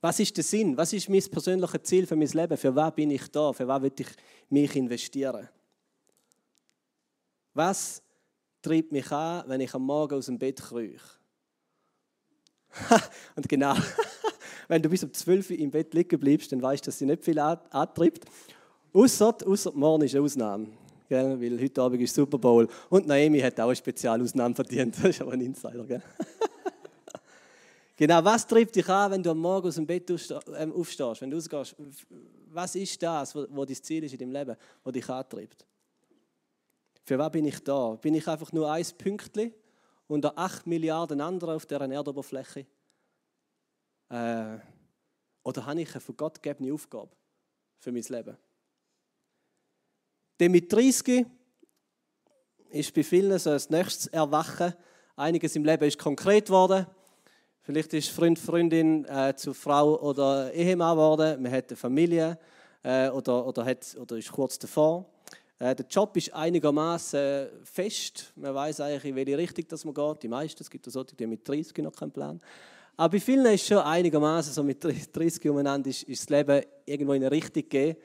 Was 0.00 0.18
ist 0.20 0.36
der 0.36 0.44
Sinn? 0.44 0.76
Was 0.76 0.92
ist 0.92 1.08
mein 1.08 1.22
persönliches 1.22 1.82
Ziel 1.82 2.06
für 2.06 2.14
mein 2.16 2.28
Leben? 2.28 2.56
Für 2.56 2.74
was 2.74 2.94
bin 2.94 3.10
ich 3.10 3.30
da? 3.30 3.52
Für 3.52 3.68
was 3.68 3.82
will 3.82 3.92
ich 3.98 4.08
mich 4.48 4.76
investieren? 4.76 5.48
Was 7.52 8.02
treibt 8.62 8.92
mich 8.92 9.10
an, 9.10 9.44
wenn 9.46 9.60
ich 9.60 9.74
am 9.74 9.82
Morgen 9.82 10.14
aus 10.14 10.26
dem 10.26 10.38
Bett 10.38 10.60
krieche? 10.60 11.00
Und 13.36 13.48
genau, 13.48 13.74
wenn 14.68 14.82
du 14.82 14.88
bis 14.88 15.02
um 15.02 15.12
12 15.12 15.50
Uhr 15.50 15.58
im 15.58 15.70
Bett 15.70 15.92
liegen 15.94 16.18
bleibst, 16.18 16.52
dann 16.52 16.62
weißt 16.62 16.84
du, 16.84 16.88
dass 16.88 16.98
sie 16.98 17.06
nicht 17.06 17.24
viel 17.24 17.38
antreibt. 17.38 18.24
Außer, 18.92 19.36
morgen 19.74 20.04
ist 20.04 20.14
eine 20.14 20.24
Ausnahme. 20.24 20.66
Gell? 21.08 21.40
Weil 21.40 21.60
heute 21.60 21.82
Abend 21.82 22.00
ist 22.02 22.14
Super 22.14 22.38
Bowl. 22.38 22.68
Und 22.88 23.06
Naomi 23.06 23.40
hat 23.40 23.58
auch 23.60 23.66
eine 23.66 23.76
Spezialausnahme 23.76 24.54
verdient. 24.54 24.96
Das 25.02 25.10
ist 25.10 25.20
aber 25.20 25.32
ein 25.32 25.40
Insider. 25.40 25.84
Gell? 25.84 26.02
genau, 27.96 28.24
was 28.24 28.46
trifft 28.46 28.76
dich 28.76 28.88
an, 28.88 29.10
wenn 29.10 29.22
du 29.22 29.30
am 29.30 29.38
Morgen 29.38 29.68
aus 29.68 29.74
dem 29.74 29.86
Bett 29.86 30.08
ähm, 30.56 30.72
aufstehst, 30.72 31.20
wenn 31.20 31.30
du 31.30 31.36
ausgehst? 31.36 31.74
Was 32.52 32.74
ist 32.74 33.02
das, 33.02 33.34
wo 33.34 33.64
dein 33.64 33.76
Ziel 33.76 34.04
ist 34.04 34.12
in 34.12 34.18
deinem 34.18 34.32
Leben, 34.32 34.56
wo 34.84 34.90
dich 34.90 35.08
antreibt? 35.08 35.66
Für 37.10 37.18
was 37.18 37.32
bin 37.32 37.44
ich 37.44 37.58
da? 37.64 37.96
Bin 37.96 38.14
ich 38.14 38.28
einfach 38.28 38.52
nur 38.52 38.70
ein 38.70 38.86
Pünktchen 38.96 39.52
unter 40.06 40.38
8 40.38 40.68
Milliarden 40.68 41.20
anderen 41.20 41.56
auf 41.56 41.66
dieser 41.66 41.90
Erdoberfläche? 41.90 42.66
Äh, 44.10 44.58
oder 45.42 45.66
habe 45.66 45.80
ich 45.80 45.90
eine 45.90 46.00
von 46.00 46.16
Gott 46.16 46.40
gegebene 46.40 46.72
Aufgabe 46.72 47.10
für 47.80 47.90
mein 47.90 48.04
Leben? 48.04 48.36
Dann 50.38 50.52
mit 50.52 50.72
30 50.72 51.26
ist 52.68 52.94
bei 52.94 53.02
vielen 53.02 53.36
so 53.40 53.50
das 53.50 53.70
nächste 53.70 54.12
Erwachen. 54.12 54.72
Einiges 55.16 55.56
im 55.56 55.64
Leben 55.64 55.88
ist 55.88 55.98
konkret 55.98 56.46
geworden. 56.46 56.86
Vielleicht 57.62 57.92
ist 57.92 58.10
Freund, 58.10 58.38
Freundin 58.38 59.04
äh, 59.06 59.34
zu 59.34 59.52
Frau 59.52 60.00
oder 60.00 60.52
Ehemann 60.52 60.94
geworden. 60.94 61.42
Man 61.42 61.50
hat 61.50 61.70
eine 61.70 61.76
Familie 61.76 62.38
äh, 62.84 63.08
oder, 63.08 63.44
oder, 63.44 63.64
hat, 63.64 63.96
oder 63.96 64.16
ist 64.16 64.30
kurz 64.30 64.60
davor. 64.60 65.10
Äh, 65.60 65.76
der 65.76 65.86
Job 65.86 66.16
ist 66.16 66.32
einigermaßen 66.32 67.48
fest. 67.62 68.32
Man 68.34 68.54
weiß 68.54 68.80
eigentlich, 68.80 69.04
in 69.04 69.14
welche 69.14 69.38
Richtung 69.38 69.66
das 69.68 69.84
man 69.84 69.94
geht. 69.94 70.22
Die 70.22 70.28
meisten, 70.28 70.62
es 70.62 70.70
gibt 70.70 70.88
auch 70.88 70.90
solche, 70.90 71.14
die 71.14 71.26
mit 71.26 71.46
30 71.46 71.76
noch 71.78 71.92
keinen 71.92 72.10
Plan. 72.10 72.40
Aber 72.96 73.12
bei 73.12 73.20
vielen 73.20 73.46
ist 73.46 73.66
schon 73.66 73.78
einigermaßen 73.78 74.52
so 74.52 74.62
mit 74.62 74.82
30 74.82 75.48
umeinander 75.48 75.88
ist, 75.88 76.02
ist 76.04 76.22
das 76.22 76.30
Leben 76.30 76.64
irgendwo 76.84 77.12
in 77.12 77.22
eine 77.22 77.30
Richtung 77.30 77.62
gegeben 77.62 77.98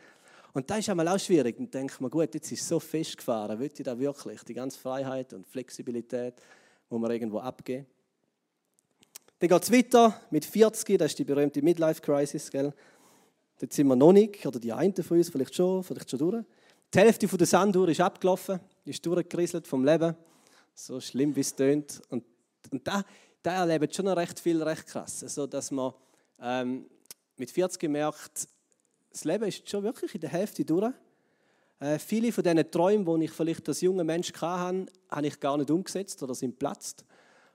und 0.54 0.70
das 0.70 0.80
ist 0.80 0.90
einmal 0.90 1.08
auch 1.08 1.20
schwierig. 1.20 1.58
Dann 1.58 1.70
denkt 1.70 2.00
man, 2.00 2.10
gut, 2.10 2.34
jetzt 2.34 2.52
ist 2.52 2.62
es 2.62 2.68
so 2.68 2.80
festgefahren, 2.80 3.60
will 3.60 3.72
ich 3.74 3.84
da 3.84 3.98
wirklich? 3.98 4.42
Die 4.44 4.54
ganze 4.54 4.80
Freiheit 4.80 5.34
und 5.34 5.48
Flexibilität 5.48 6.36
muss 6.90 7.02
man 7.02 7.12
irgendwo 7.12 7.40
abgeben. 7.40 7.86
Dann 9.40 9.50
geht 9.50 9.64
es 9.64 9.72
weiter 9.72 10.22
mit 10.30 10.46
40, 10.46 10.98
das 10.98 11.12
ist 11.12 11.20
die 11.20 11.26
berühmte 11.26 11.62
Midlife-Crisis. 11.62 12.52
Dort 12.52 13.74
sind 13.74 13.88
wir 13.88 13.96
noch 13.98 14.14
nicht, 14.14 14.46
oder 14.46 14.60
die 14.60 14.72
einen 14.72 14.96
von 14.96 15.18
uns 15.18 15.30
vielleicht 15.30 15.56
schon, 15.56 15.84
vielleicht 15.84 16.10
schon 16.10 16.20
durch. 16.20 16.46
Die 16.96 17.02
Hälfte 17.02 17.28
der 17.28 17.46
Sanduhr 17.46 17.90
ist 17.90 18.00
abgelaufen, 18.00 18.58
ist 18.86 19.06
durchgerieselt 19.06 19.68
vom 19.68 19.84
Leben. 19.84 20.16
So 20.74 21.02
schlimm, 21.02 21.36
wie 21.36 21.42
es 21.42 21.54
tönt. 21.54 22.02
Und, 22.08 22.24
und 22.72 22.88
da, 22.88 23.04
da 23.44 23.66
erlebt 23.66 23.94
schon 23.94 24.08
recht 24.08 24.40
viel 24.40 24.64
recht 24.64 24.88
krass. 24.88 25.22
Also, 25.22 25.46
dass 25.46 25.72
man 25.72 25.92
ähm, 26.40 26.86
mit 27.36 27.52
40 27.52 27.90
merkt, 27.90 28.48
das 29.12 29.26
Leben 29.26 29.44
ist 29.44 29.70
schon 29.70 29.84
wirklich 29.84 30.16
in 30.16 30.22
der 30.22 30.30
Hälfte 30.30 30.64
durch. 30.64 30.94
Äh, 31.82 32.00
viele 32.00 32.32
von 32.32 32.46
diesen 32.46 32.72
Träumen, 32.72 33.20
die 33.20 33.26
ich 33.26 33.32
vielleicht 33.32 33.68
als 33.68 33.82
junger 33.82 34.06
Mensch 34.06 34.32
hatte, 34.32 34.86
habe 35.10 35.28
ich 35.28 35.38
gar 35.38 35.58
nicht 35.58 35.70
umgesetzt 35.70 36.24
oder 36.24 36.34
sind 36.34 36.58
platzt. 36.58 37.04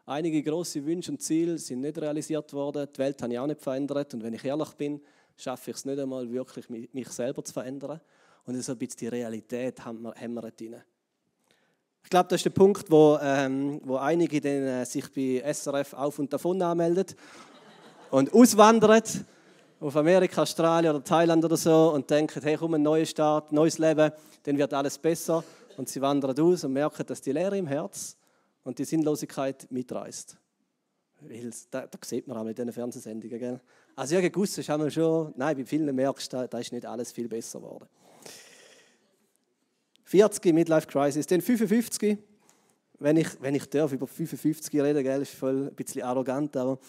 Einige 0.04 0.42
große 0.42 0.84
Wünsche 0.84 1.12
und 1.12 1.22
Ziele 1.22 1.56
sind 1.56 1.80
nicht 1.80 1.96
realisiert 1.96 2.52
worden. 2.52 2.86
Die 2.94 2.98
Welt 2.98 3.22
habe 3.22 3.32
ich 3.32 3.38
auch 3.38 3.46
nicht 3.46 3.62
verändert. 3.62 4.12
Und 4.12 4.22
wenn 4.22 4.34
ich 4.34 4.44
ehrlich 4.44 4.72
bin, 4.72 5.00
schaffe 5.38 5.70
ich 5.70 5.78
es 5.78 5.86
nicht 5.86 5.98
einmal 5.98 6.30
wirklich, 6.30 6.68
mich 6.68 7.08
selber 7.08 7.42
zu 7.42 7.54
verändern. 7.54 8.02
Und 8.46 8.62
so 8.62 8.72
ein 8.72 8.78
bisschen 8.78 8.98
die 9.00 9.08
Realität 9.08 9.84
wir 10.34 10.50
drin. 10.50 10.82
Ich 12.02 12.10
glaube, 12.10 12.28
das 12.28 12.38
ist 12.38 12.44
der 12.44 12.50
Punkt, 12.50 12.90
wo, 12.90 13.18
ähm, 13.22 13.80
wo 13.84 13.96
einige 13.96 14.40
dann, 14.40 14.62
äh, 14.62 14.86
sich 14.86 15.12
bei 15.12 15.42
SRF 15.52 15.92
auf 15.94 16.18
und 16.18 16.32
davon 16.32 16.60
anmelden 16.60 17.06
und 18.10 18.32
auswandern 18.32 19.02
auf 19.80 19.96
Amerika, 19.96 20.42
Australien 20.42 20.94
oder 20.94 21.04
Thailand 21.04 21.44
oder 21.44 21.56
so 21.56 21.92
und 21.94 22.10
denken, 22.10 22.42
hey, 22.42 22.56
komm, 22.56 22.74
ein 22.74 22.82
neuer 22.82 23.06
Start, 23.06 23.52
neues 23.52 23.78
Leben, 23.78 24.12
dann 24.42 24.58
wird 24.58 24.74
alles 24.74 24.98
besser. 24.98 25.44
Und 25.76 25.88
sie 25.88 26.00
wandern 26.00 26.38
aus 26.38 26.64
und 26.64 26.72
merken, 26.72 27.06
dass 27.06 27.20
die 27.20 27.32
Leere 27.32 27.56
im 27.56 27.66
Herz 27.66 28.16
und 28.64 28.78
die 28.78 28.84
Sinnlosigkeit 28.84 29.70
mitreißt. 29.70 30.36
Weil, 31.20 31.50
da, 31.70 31.86
da 31.86 31.98
sieht 32.04 32.26
man 32.26 32.36
auch 32.36 32.44
mit 32.44 32.58
diesen 32.58 32.72
Fernsehsendungen. 32.72 33.38
Gell? 33.38 33.60
Also 33.96 34.20
gewusst 34.20 34.56
haben 34.68 34.82
wir 34.82 34.90
schon, 34.90 35.32
nein, 35.36 35.56
bei 35.56 35.64
vielen 35.64 35.94
merkst 35.94 36.32
du, 36.32 36.48
da 36.48 36.58
ist 36.58 36.72
nicht 36.72 36.86
alles 36.86 37.12
viel 37.12 37.28
besser 37.28 37.60
geworden. 37.60 37.86
40 40.10 40.52
Midlife 40.52 40.88
Crisis, 40.88 41.24
dann 41.28 41.40
55. 41.40 42.18
Wenn 42.98 43.16
ich, 43.16 43.28
wenn 43.40 43.54
ich 43.54 43.64
darf 43.70 43.92
über 43.92 44.08
55 44.08 44.82
reden, 44.82 45.04
gell, 45.04 45.22
ist 45.22 45.34
voll 45.34 45.68
ein 45.68 45.74
bisschen 45.76 46.02
arrogant, 46.02 46.56
aber 46.56 46.80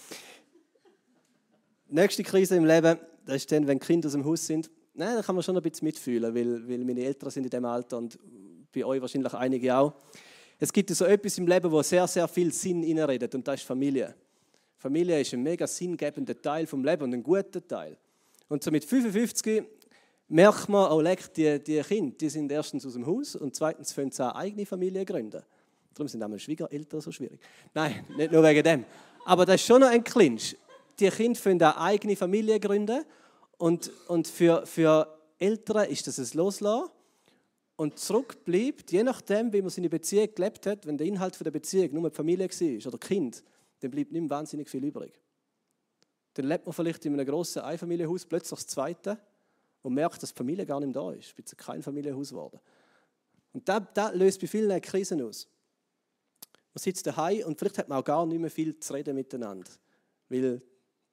nächste 1.88 2.24
Krise 2.24 2.56
im 2.56 2.66
Leben, 2.66 2.98
das 3.28 3.36
ist 3.36 3.52
dann, 3.52 3.68
wenn 3.68 3.80
Kinder 3.80 4.08
aus 4.08 4.14
dem 4.14 4.26
Haus 4.26 4.48
sind. 4.48 4.72
Nein, 4.96 5.18
da 5.18 5.22
kann 5.22 5.36
man 5.36 5.44
schon 5.44 5.56
ein 5.56 5.62
bisschen 5.62 5.86
mitfühlen, 5.86 6.34
weil, 6.34 6.68
weil 6.68 6.84
meine 6.84 7.02
Eltern 7.02 7.30
sind 7.30 7.44
in 7.44 7.52
dem 7.52 7.64
Alter 7.64 8.00
und 8.00 8.18
bei 8.74 8.84
euch 8.84 9.00
wahrscheinlich 9.00 9.34
einige 9.36 9.76
auch. 9.76 9.94
Es 10.58 10.74
gibt 10.74 10.90
so 10.90 11.06
etwas 11.06 11.38
im 11.38 11.46
Leben, 11.46 11.72
wo 11.72 11.84
sehr, 11.84 12.08
sehr 12.08 12.28
viel 12.28 12.52
Sinn 12.52 12.82
inneredet 12.82 13.36
und 13.36 13.48
das 13.48 13.60
ist 13.60 13.68
Familie. 13.68 14.16
Familie 14.78 15.22
ist 15.22 15.32
ein 15.36 15.44
mega 15.44 15.68
sinngebender 15.68 16.42
Teil 16.42 16.66
vom 16.66 16.84
Leben 16.84 17.04
und 17.04 17.14
ein 17.14 17.22
guter 17.22 17.66
Teil. 17.66 17.96
Und 18.48 18.64
so 18.64 18.72
mit 18.72 18.84
55 18.84 19.64
merkt 20.32 20.70
man, 20.70 20.92
oh 20.92 21.02
leck, 21.02 21.34
die, 21.34 21.60
die 21.62 21.82
Kinder, 21.82 22.16
die 22.18 22.30
sind 22.30 22.52
erstens 22.52 22.86
aus 22.86 22.94
dem 22.94 23.06
Haus 23.06 23.36
und 23.36 23.54
zweitens 23.54 23.94
können 23.94 24.12
sie 24.12 24.24
eine 24.24 24.36
eigene 24.36 24.66
Familie 24.66 25.04
gründen. 25.04 25.44
Darum 25.94 26.08
sind 26.08 26.24
auch 26.24 26.38
Schwiegereltern 26.38 27.02
so 27.02 27.12
schwierig. 27.12 27.40
Nein, 27.74 28.06
nicht 28.16 28.32
nur 28.32 28.42
wegen 28.42 28.64
dem. 28.64 28.86
Aber 29.26 29.46
das 29.46 29.56
ist 29.56 29.68
schon 29.68 29.82
noch 29.82 29.90
ein 29.90 30.04
Clinch. 30.04 30.56
Die 31.00 31.10
Kinder 31.10 31.40
können 31.40 31.62
eine 31.62 31.78
eigene 31.78 32.16
Familie 32.16 32.60
gründen 32.60 33.04
und, 33.58 33.92
und 34.08 34.28
für, 34.28 34.66
für 34.66 35.08
Eltern 35.38 35.90
ist 35.90 36.08
das 36.08 36.18
ein 36.18 36.38
Loslassen 36.38 36.90
und 37.76 38.00
zurückbleibt, 38.00 38.92
je 38.92 39.04
nachdem, 39.04 39.52
wie 39.52 39.62
man 39.62 39.70
seine 39.70 39.90
Beziehung 39.90 40.30
gelebt 40.34 40.66
hat, 40.66 40.86
wenn 40.86 40.98
der 40.98 41.08
Inhalt 41.08 41.44
der 41.44 41.52
Beziehung 41.52 41.94
nur 41.94 42.10
die 42.10 42.16
Familie 42.16 42.48
war 42.48 42.88
oder 42.88 42.98
Kind, 42.98 43.44
dann 43.82 43.92
bleibt 43.92 44.12
nicht 44.12 44.22
mehr 44.22 44.30
wahnsinnig 44.30 44.70
viel 44.70 44.84
übrig. 44.84 45.20
Dann 46.36 46.46
lebt 46.46 46.66
man 46.66 46.74
vielleicht 46.74 47.06
in 47.06 47.14
einem 47.14 47.26
grossen 47.26 47.64
Einfamilienhaus, 47.64 48.26
plötzlich 48.26 48.60
das 48.60 48.68
zweite, 48.68 49.18
und 49.82 49.94
merkt, 49.94 50.22
dass 50.22 50.32
die 50.34 50.38
Familie 50.38 50.66
gar 50.66 50.80
nicht 50.80 50.96
da 50.96 51.12
ist. 51.12 51.34
Es 51.38 51.46
ist 51.46 51.58
kein 51.58 51.82
Familienhaus 51.82 52.30
geworden. 52.30 52.60
Und 53.54 53.68
das, 53.68 53.82
das 53.94 54.16
löst 54.16 54.40
bei 54.42 54.48
vielen 54.48 54.82
Krisen 54.82 55.22
aus. 55.22 55.48
Man 56.74 56.82
sitzt 56.82 57.06
daheim 57.06 57.46
und 57.46 57.60
vielleicht 57.60 57.78
hat 57.78 57.90
man 57.90 57.98
auch 57.98 58.04
gar 58.04 58.26
nicht 58.26 58.40
mehr 58.40 58.50
viel 58.50 58.80
zu 58.80 58.94
reden 58.94 59.16
miteinander, 59.16 59.70
weil 60.30 60.62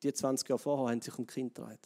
die 0.02 0.12
20 0.12 0.48
Jahre 0.48 0.58
vorher 0.58 0.90
haben 0.90 1.00
sich 1.00 1.18
um 1.18 1.26
Kind 1.26 1.54
gedreht. 1.54 1.80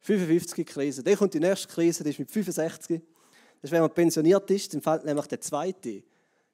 55 0.00 0.66
Krise. 0.66 1.02
Dann 1.02 1.16
kommt 1.16 1.34
die 1.34 1.40
nächste 1.40 1.66
Krise, 1.66 2.04
die 2.04 2.10
ist 2.10 2.18
mit 2.18 2.30
65. 2.30 3.00
Das 3.00 3.70
ist, 3.70 3.72
wenn 3.72 3.80
man 3.80 3.92
pensioniert 3.92 4.48
ist, 4.50 4.74
dann 4.74 4.82
fällt 4.82 5.04
nämlich 5.04 5.26
der 5.26 5.40
zweite 5.40 6.04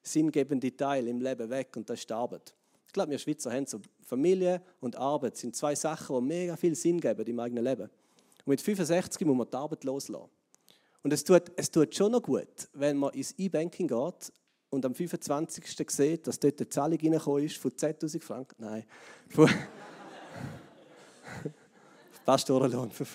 sinngebende 0.02 0.74
Teil 0.74 1.08
im 1.08 1.20
Leben 1.20 1.50
weg 1.50 1.76
und 1.76 1.90
das 1.90 1.98
ist 2.00 2.08
die 2.08 2.14
Arbeit. 2.14 2.54
Ich 2.86 2.92
glaube, 2.92 3.10
wir 3.10 3.18
Schweizer 3.18 3.52
haben 3.52 3.66
so 3.66 3.80
Familie 4.06 4.62
und 4.80 4.96
Arbeit 4.96 5.36
sind 5.36 5.54
zwei 5.54 5.74
Sachen, 5.74 6.16
die 6.16 6.22
mega 6.22 6.56
viel 6.56 6.74
Sinn 6.74 7.00
geben 7.00 7.26
im 7.26 7.40
eigenen 7.40 7.64
Leben. 7.64 7.90
Mit 8.50 8.60
65 8.60 9.26
muss 9.26 9.36
man 9.36 9.48
die 9.48 9.56
Arbeit 9.56 9.84
loslassen. 9.84 10.28
Und 11.02 11.12
es 11.12 11.22
tut, 11.22 11.52
es 11.54 11.70
tut 11.70 11.94
schon 11.94 12.10
noch 12.10 12.20
gut, 12.20 12.68
wenn 12.72 12.96
man 12.96 13.14
ins 13.14 13.30
E-Banking 13.38 13.86
geht 13.86 14.32
und 14.70 14.84
am 14.84 14.92
25. 14.92 15.88
sieht, 15.88 16.26
dass 16.26 16.40
dort 16.40 16.58
eine 16.58 16.68
Zahlung 16.68 16.98
reingekommen 16.98 17.44
ist 17.44 17.58
von 17.58 17.70
10.000 17.70 18.20
Franken. 18.20 18.56
Nein, 18.58 18.84
von 19.28 19.48
Pastorenlohn. 22.24 22.90
Von 22.90 23.06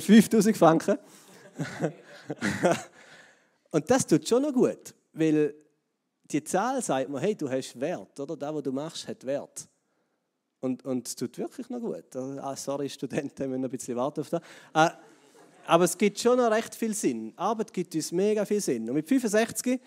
5000 0.00 0.56
Franken. 0.56 0.98
Und 3.72 3.90
das 3.90 4.06
tut 4.06 4.28
schon 4.28 4.42
noch 4.42 4.52
gut, 4.52 4.94
weil 5.12 5.52
die 6.30 6.44
Zahl 6.44 6.80
sagt 6.80 7.08
mir, 7.08 7.20
hey, 7.20 7.34
du 7.34 7.50
hast 7.50 7.78
Wert, 7.78 8.18
oder? 8.20 8.36
Das, 8.36 8.54
was 8.54 8.62
du 8.62 8.72
machst, 8.72 9.08
hat 9.08 9.26
Wert. 9.26 9.68
Und, 10.60 10.84
und 10.84 11.08
es 11.08 11.16
tut 11.16 11.38
wirklich 11.38 11.68
noch 11.70 11.80
gut. 11.80 12.14
Ah, 12.16 12.54
sorry, 12.54 12.88
Studenten, 12.88 13.48
müssen 13.48 13.64
ein 13.64 13.70
bisschen 13.70 13.96
warten 13.96 14.20
auf 14.20 14.28
das. 14.28 14.42
Ah, 14.72 14.92
aber 15.66 15.84
es 15.84 15.96
gibt 15.96 16.18
schon 16.18 16.36
noch 16.36 16.50
recht 16.50 16.74
viel 16.74 16.94
Sinn. 16.94 17.32
Arbeit 17.36 17.72
gibt 17.72 17.94
uns 17.94 18.12
mega 18.12 18.44
viel 18.44 18.60
Sinn. 18.60 18.88
Und 18.88 18.94
mit 18.94 19.08
65 19.08 19.80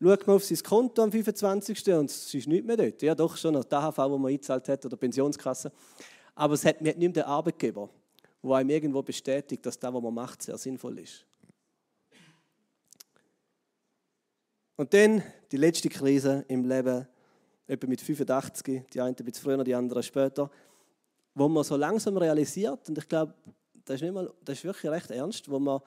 schaut 0.00 0.26
man 0.26 0.36
auf 0.36 0.44
sein 0.44 0.58
Konto 0.58 1.02
am 1.02 1.12
25. 1.12 1.94
und 1.94 2.10
es 2.10 2.34
ist 2.34 2.46
nichts 2.46 2.66
mehr 2.66 2.76
dort. 2.76 3.00
Ja, 3.02 3.14
doch 3.14 3.36
schon 3.36 3.54
noch 3.54 3.64
die 3.64 3.74
AHV, 3.74 3.96
die 3.96 4.18
man 4.18 4.26
eingezahlt 4.26 4.68
hat, 4.68 4.84
oder 4.84 4.96
Pensionskasse. 4.96 5.72
Aber 6.34 6.54
es 6.54 6.64
hat 6.64 6.80
nicht 6.80 6.98
mehr 6.98 7.08
den 7.08 7.22
Arbeitgeber, 7.22 7.88
der 8.42 8.52
einem 8.52 8.70
irgendwo 8.70 9.02
bestätigt, 9.02 9.64
dass 9.64 9.78
das, 9.78 9.92
was 9.92 10.02
man 10.02 10.14
macht, 10.14 10.42
sehr 10.42 10.58
sinnvoll 10.58 10.98
ist. 10.98 11.24
Und 14.76 14.94
dann 14.94 15.22
die 15.50 15.56
letzte 15.56 15.88
Krise 15.88 16.44
im 16.48 16.64
Leben, 16.64 17.06
etwa 17.68 17.86
mit 17.86 18.00
85, 18.00 18.86
die 18.92 19.00
einen 19.00 19.14
ein 19.14 19.24
bisschen 19.24 19.44
früher, 19.44 19.62
die 19.62 19.74
anderen 19.74 20.02
später, 20.02 20.50
wo 21.34 21.48
man 21.48 21.62
so 21.62 21.76
langsam 21.76 22.16
realisiert, 22.16 22.88
und 22.88 22.98
ich 22.98 23.08
glaube, 23.08 23.34
das 23.84 23.96
ist, 23.96 24.02
nicht 24.02 24.14
mal, 24.14 24.30
das 24.44 24.58
ist 24.58 24.64
wirklich 24.64 24.90
recht 24.90 25.10
ernst, 25.10 25.48
wo 25.48 25.58
man 25.58 25.80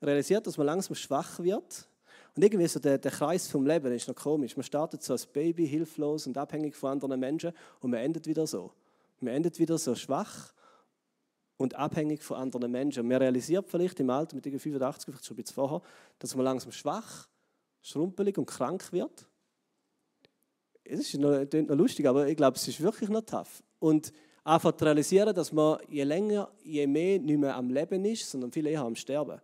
realisiert, 0.00 0.46
dass 0.46 0.56
man 0.56 0.66
langsam 0.66 0.94
schwach 0.94 1.38
wird. 1.40 1.88
Und 2.34 2.42
irgendwie 2.42 2.66
so 2.66 2.80
der, 2.80 2.98
der 2.98 3.10
Kreis 3.10 3.48
vom 3.48 3.66
Leben 3.66 3.92
ist 3.92 4.08
noch 4.08 4.14
komisch. 4.14 4.56
Man 4.56 4.64
startet 4.64 5.02
so 5.02 5.12
als 5.12 5.26
Baby, 5.26 5.66
hilflos 5.66 6.26
und 6.26 6.38
abhängig 6.38 6.74
von 6.74 6.92
anderen 6.92 7.20
Menschen 7.20 7.52
und 7.80 7.90
man 7.90 8.00
endet 8.00 8.26
wieder 8.26 8.46
so. 8.46 8.72
Man 9.20 9.34
endet 9.34 9.58
wieder 9.58 9.76
so 9.76 9.94
schwach 9.94 10.52
und 11.58 11.74
abhängig 11.74 12.22
von 12.22 12.38
anderen 12.38 12.72
Menschen. 12.72 13.00
Und 13.00 13.08
man 13.08 13.18
realisiert 13.18 13.68
vielleicht 13.68 14.00
im 14.00 14.08
Alter 14.08 14.34
mit 14.34 14.44
85, 14.44 15.06
vielleicht 15.06 15.26
schon 15.26 15.34
ein 15.34 15.42
bisschen 15.42 15.54
vorher, 15.54 15.82
dass 16.18 16.34
man 16.34 16.44
langsam 16.44 16.72
schwach, 16.72 17.28
schrumpelig 17.82 18.38
und 18.38 18.46
krank 18.46 18.92
wird. 18.92 19.26
Es 20.84 21.00
ist 21.00 21.14
noch, 21.18 21.44
noch 21.52 21.76
lustig, 21.76 22.06
aber 22.06 22.26
ich 22.26 22.36
glaube, 22.36 22.56
es 22.56 22.66
ist 22.66 22.80
wirklich 22.80 23.08
noch 23.08 23.22
tough. 23.22 23.62
Und 23.78 24.12
einfach 24.44 24.76
zu 24.76 24.84
realisieren, 24.84 25.34
dass 25.34 25.52
man 25.52 25.78
je 25.88 26.04
länger, 26.04 26.50
je 26.64 26.86
mehr 26.86 27.18
nicht 27.18 27.38
mehr 27.38 27.54
am 27.54 27.70
Leben 27.70 28.04
ist, 28.04 28.30
sondern 28.30 28.50
viel 28.50 28.66
eher 28.66 28.82
am 28.82 28.96
Sterben. 28.96 29.40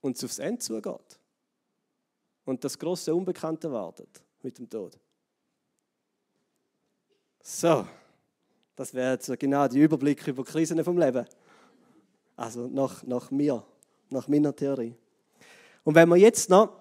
Und 0.00 0.16
es 0.16 0.24
aufs 0.24 0.38
Ende 0.38 0.58
zugeht. 0.58 1.18
Und 2.44 2.62
das 2.64 2.78
große 2.78 3.14
Unbekannte 3.14 3.70
wartet 3.72 4.22
mit 4.42 4.58
dem 4.58 4.68
Tod. 4.68 4.98
So, 7.42 7.86
das 8.76 8.92
wäre 8.92 9.12
jetzt 9.12 9.38
genau 9.38 9.68
der 9.68 9.82
Überblick 9.82 10.26
über 10.26 10.44
Krisen 10.44 10.82
vom 10.82 10.98
Leben. 10.98 11.26
Also 12.36 12.66
nach, 12.66 13.02
nach 13.04 13.30
mir, 13.30 13.64
nach 14.10 14.28
meiner 14.28 14.54
Theorie. 14.54 14.94
Und 15.84 15.94
wenn 15.94 16.08
wir 16.08 16.16
jetzt 16.16 16.50
noch, 16.50 16.80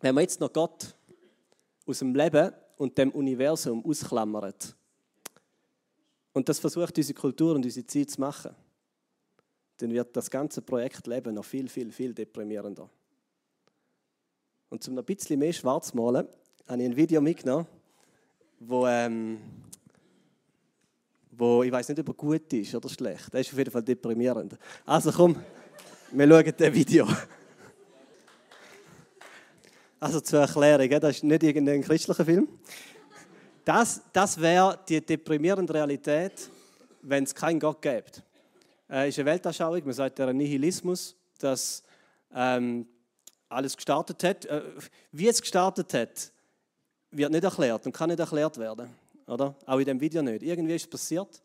wenn 0.00 0.14
wir 0.14 0.20
jetzt 0.20 0.40
noch 0.40 0.52
Gott 0.52 0.94
aus 1.86 1.98
dem 1.98 2.14
Leben 2.14 2.52
und 2.76 2.96
dem 2.96 3.10
Universum 3.10 3.84
ausklammert 3.84 4.76
und 6.36 6.46
das 6.50 6.58
versucht 6.58 6.98
unsere 6.98 7.18
Kultur 7.18 7.54
und 7.54 7.64
unsere 7.64 7.86
Zeit 7.86 8.10
zu 8.10 8.20
machen, 8.20 8.54
dann 9.78 9.90
wird 9.90 10.14
das 10.14 10.30
ganze 10.30 10.60
Projekt 10.60 11.06
Leben 11.06 11.34
noch 11.34 11.46
viel, 11.46 11.66
viel, 11.66 11.90
viel 11.90 12.12
deprimierender. 12.12 12.90
Und 14.68 14.82
zum 14.82 14.94
noch 14.96 15.02
ein 15.02 15.06
bisschen 15.06 15.38
mehr 15.38 15.54
schwarz 15.54 15.94
malen, 15.94 16.28
habe 16.68 16.82
ich 16.82 16.88
ein 16.90 16.94
Video 16.94 17.22
mitgenommen, 17.22 17.66
wo, 18.60 18.86
ähm, 18.86 19.38
wo 21.30 21.62
ich 21.62 21.72
weiß 21.72 21.88
nicht, 21.88 22.00
ob 22.00 22.08
er 22.08 22.14
gut 22.14 22.52
ist 22.52 22.74
oder 22.74 22.90
schlecht. 22.90 23.32
Das 23.32 23.40
ist 23.40 23.52
auf 23.52 23.58
jeden 23.58 23.70
Fall 23.70 23.82
deprimierend. 23.82 24.58
Also 24.84 25.12
komm, 25.12 25.36
wir 26.12 26.28
schauen 26.28 26.52
das 26.54 26.74
Video. 26.74 27.06
Also 30.06 30.20
zur 30.20 30.38
Erklärung, 30.38 30.88
das 31.00 31.16
ist 31.16 31.24
nicht 31.24 31.42
irgendein 31.42 31.82
christlicher 31.82 32.24
Film. 32.24 32.46
Das, 33.64 34.00
das 34.12 34.40
wäre 34.40 34.78
die 34.88 35.04
deprimierende 35.04 35.74
Realität, 35.74 36.48
wenn 37.02 37.24
es 37.24 37.34
keinen 37.34 37.58
Gott 37.58 37.82
gibt. 37.82 38.22
Es 38.86 38.94
äh, 38.94 39.08
ist 39.08 39.18
eine 39.18 39.26
Weltanschauung, 39.26 39.82
man 39.84 39.92
sagt 39.92 40.20
der 40.20 40.32
Nihilismus, 40.32 41.16
dass 41.40 41.82
ähm, 42.32 42.86
alles 43.48 43.74
gestartet 43.74 44.22
hat. 44.22 44.44
Äh, 44.44 44.62
wie 45.10 45.26
es 45.26 45.40
gestartet 45.40 45.92
hat, 45.92 46.30
wird 47.10 47.32
nicht 47.32 47.42
erklärt 47.42 47.84
und 47.84 47.90
kann 47.90 48.08
nicht 48.08 48.20
erklärt 48.20 48.58
werden. 48.58 48.88
Oder? 49.26 49.56
Auch 49.66 49.80
in 49.80 49.86
dem 49.86 50.00
Video 50.00 50.22
nicht. 50.22 50.44
Irgendwie 50.44 50.76
ist 50.76 50.84
es 50.84 50.88
passiert, 50.90 51.42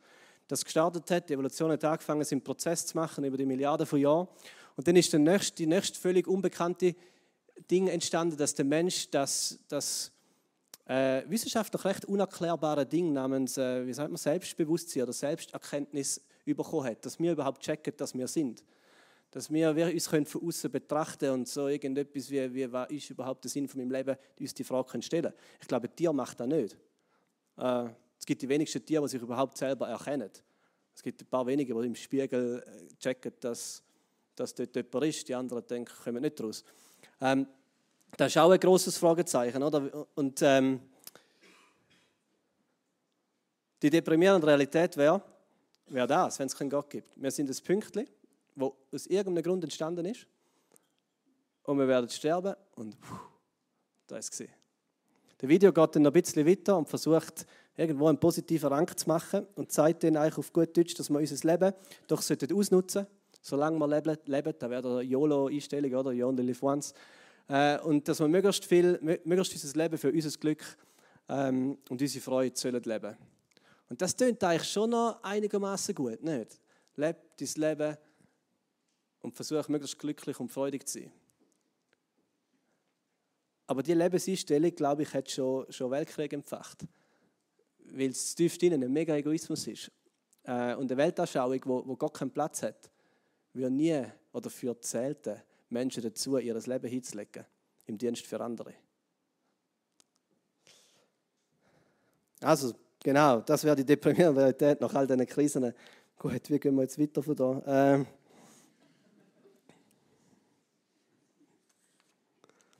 dass 0.47 0.59
es 0.59 0.65
gestartet 0.65 1.09
hat, 1.09 1.27
die 1.27 1.33
Evolution 1.33 1.71
hat 1.71 1.83
angefangen, 1.83 2.23
einen 2.29 2.43
Prozess 2.43 2.85
zu 2.85 2.95
machen 2.95 3.23
über 3.23 3.37
die 3.37 3.45
Milliarden 3.47 3.87
von 3.87 3.99
Jahren. 3.99 4.27
Und 4.75 4.87
dann 4.87 4.95
ist 4.97 5.11
der 5.11 5.19
nächste, 5.19 5.55
die 5.55 5.65
nächste 5.65 5.99
völlig 5.99 6.27
unbekannte 6.27 6.93
Ding 7.69 7.87
entstanden, 7.87 8.37
dass 8.37 8.53
der 8.53 8.65
Mensch 8.65 9.09
das, 9.09 9.59
das 9.67 10.11
äh, 10.85 11.23
wissenschaftlich 11.27 11.83
recht 11.85 12.05
unerklärbare 12.05 12.85
Ding 12.85 13.13
namens, 13.13 13.57
äh, 13.57 13.85
wie 13.85 13.93
sagt 13.93 14.09
man, 14.09 14.17
Selbstbewusstsein 14.17 15.03
oder 15.03 15.13
Selbsterkenntnis 15.13 16.21
bekommen 16.45 16.85
hat, 16.85 17.05
dass 17.05 17.19
wir 17.19 17.31
überhaupt 17.31 17.61
checken, 17.61 17.93
dass 17.97 18.13
wir 18.13 18.27
sind. 18.27 18.63
Dass 19.31 19.51
wir 19.51 19.73
uns 19.93 20.07
von 20.07 20.25
außen 20.25 20.71
betrachten 20.71 21.29
und 21.29 21.47
so 21.47 21.67
irgendetwas 21.67 22.29
wie, 22.29 22.53
wie, 22.53 22.71
was 22.71 22.89
ist 22.89 23.09
überhaupt 23.09 23.43
der 23.45 23.51
Sinn 23.51 23.67
von 23.67 23.79
meinem 23.79 23.91
Leben, 23.91 24.17
uns 24.39 24.53
die 24.53 24.63
Frage 24.63 25.01
stellen 25.01 25.23
können. 25.23 25.35
Ich 25.61 25.67
glaube, 25.67 25.87
ein 25.87 25.95
Tier 25.95 26.11
macht 26.11 26.39
das 26.39 26.47
nicht. 26.47 26.77
Äh, 27.57 27.89
es 28.19 28.25
gibt 28.25 28.41
die 28.41 28.49
wenigsten 28.49 28.85
Tiere, 28.85 29.03
die 29.03 29.11
sich 29.11 29.21
überhaupt 29.21 29.57
selber 29.57 29.87
erkennen. 29.87 30.29
Es 30.93 31.01
gibt 31.01 31.21
ein 31.21 31.27
paar 31.27 31.47
wenige, 31.47 31.73
die 31.73 31.87
im 31.87 31.95
Spiegel 31.95 32.61
äh, 32.65 32.93
checken, 32.99 33.31
dass, 33.39 33.81
dass 34.35 34.53
dort 34.53 34.75
jemand 34.75 35.05
ist. 35.05 35.27
Die 35.27 35.35
anderen 35.35 35.65
denken, 35.65 35.93
kommen 36.03 36.21
nicht 36.21 36.41
raus. 36.41 36.63
Ähm, 37.21 37.47
das 38.17 38.31
ist 38.31 38.37
auch 38.37 38.51
ein 38.51 38.59
großes 38.59 38.97
Fragezeichen. 38.97 39.61
Oder? 39.63 40.07
Und 40.15 40.41
ähm, 40.41 40.81
die 43.81 43.89
deprimierende 43.89 44.47
Realität 44.47 44.97
wäre, 44.97 45.21
wäre 45.87 46.07
das, 46.07 46.39
wenn 46.39 46.47
es 46.47 46.55
keinen 46.55 46.69
Gott 46.69 46.89
gibt. 46.89 47.09
Wir 47.15 47.31
sind 47.31 47.49
ein 47.49 47.63
Pünktchen, 47.63 48.07
das 48.55 48.71
aus 48.91 49.07
irgendeinem 49.07 49.43
Grund 49.43 49.63
entstanden 49.63 50.05
ist. 50.05 50.27
Und 51.63 51.77
wir 51.77 51.87
werden 51.87 52.09
sterben 52.09 52.55
und 52.75 52.97
da 54.07 54.17
ist 54.17 54.39
es. 54.39 54.49
Das 55.37 55.49
Video 55.49 55.71
geht 55.71 55.95
dann 55.95 56.03
noch 56.03 56.11
ein 56.11 56.21
bisschen 56.21 56.45
weiter 56.45 56.77
und 56.77 56.89
versucht, 56.89 57.45
irgendwo 57.75 58.07
einen 58.07 58.19
positiven 58.19 58.69
Rang 58.69 58.95
zu 58.95 59.07
machen 59.07 59.47
und 59.55 59.71
zeigt 59.71 60.03
dann 60.03 60.17
eigentlich 60.17 60.37
auf 60.37 60.51
gut 60.51 60.75
Deutsch, 60.75 60.93
dass 60.95 61.09
wir 61.09 61.19
unser 61.19 61.47
Leben 61.47 61.73
doch 62.07 62.19
ausnutzen 62.19 62.51
sollten, 62.51 63.07
solange 63.41 63.77
wir 63.79 63.87
leben. 63.87 64.17
leben. 64.25 64.53
Da 64.57 64.69
wäre 64.69 64.81
der 64.81 65.01
YOLO-Einstellung, 65.01 65.93
oder? 65.93 66.11
You 66.11 66.27
only 66.27 66.43
live 66.43 66.63
once. 66.63 66.93
Äh, 67.47 67.79
und 67.79 68.07
dass 68.07 68.19
wir 68.19 68.27
möglichst 68.27 68.65
viel, 68.65 68.99
möglichst 69.01 69.53
unser 69.53 69.77
Leben 69.77 69.97
für 69.97 70.11
unser 70.11 70.39
Glück 70.39 70.63
ähm, 71.27 71.77
und 71.89 72.01
unsere 72.01 72.23
Freude 72.23 72.57
sollen 72.57 72.83
leben. 72.83 73.17
Und 73.89 74.01
das 74.01 74.15
klingt 74.15 74.43
eigentlich 74.43 74.69
schon 74.69 74.89
noch 74.89 75.21
einigermaßen 75.21 75.93
gut, 75.93 76.23
nicht? 76.23 76.59
Leb 76.95 77.17
dein 77.37 77.49
Leben 77.55 77.97
und 79.21 79.35
versuch 79.35 79.67
möglichst 79.67 79.99
glücklich 79.99 80.39
und 80.39 80.49
freudig 80.49 80.87
zu 80.87 80.99
sein. 80.99 81.11
Aber 83.67 83.83
die 83.83 83.93
Lebenseinstellung, 83.93 84.75
glaube 84.75 85.03
ich, 85.03 85.13
hat 85.13 85.29
schon, 85.31 85.65
schon 85.71 85.91
Weltkrieg 85.91 86.33
empfacht. 86.33 86.85
Weil 87.85 88.09
es 88.09 88.35
tief 88.35 88.57
drinnen 88.57 88.83
ein 88.83 88.91
mega 88.91 89.15
Egoismus 89.15 89.67
ist. 89.67 89.91
Äh, 90.43 90.75
und 90.75 90.91
eine 90.91 90.97
Weltanschauung, 90.97 91.61
wo, 91.65 91.87
wo 91.87 91.95
Gott 91.95 92.13
keinen 92.13 92.31
Platz 92.31 92.63
hat, 92.63 92.90
wird 93.53 93.71
nie 93.71 94.03
oder 94.33 94.49
führt 94.49 94.83
selten 94.83 95.41
Menschen 95.69 96.03
dazu, 96.03 96.37
ihr 96.37 96.53
Leben 96.53 96.89
hinzulegen 96.89 97.45
im 97.85 97.97
Dienst 97.97 98.25
für 98.25 98.39
andere. 98.39 98.73
Also, 102.41 102.73
genau, 103.03 103.41
das 103.41 103.63
wäre 103.63 103.75
die 103.75 103.85
deprimierende 103.85 104.41
Realität 104.41 104.81
nach 104.81 104.93
all 104.93 105.05
diesen 105.05 105.25
Krisen. 105.27 105.73
Gut, 106.17 106.49
wie 106.49 106.59
gehen 106.59 106.75
wir 106.75 106.83
jetzt 106.83 106.99
weiter 106.99 107.21
von 107.21 107.35
da? 107.35 107.61
Ähm 107.67 108.07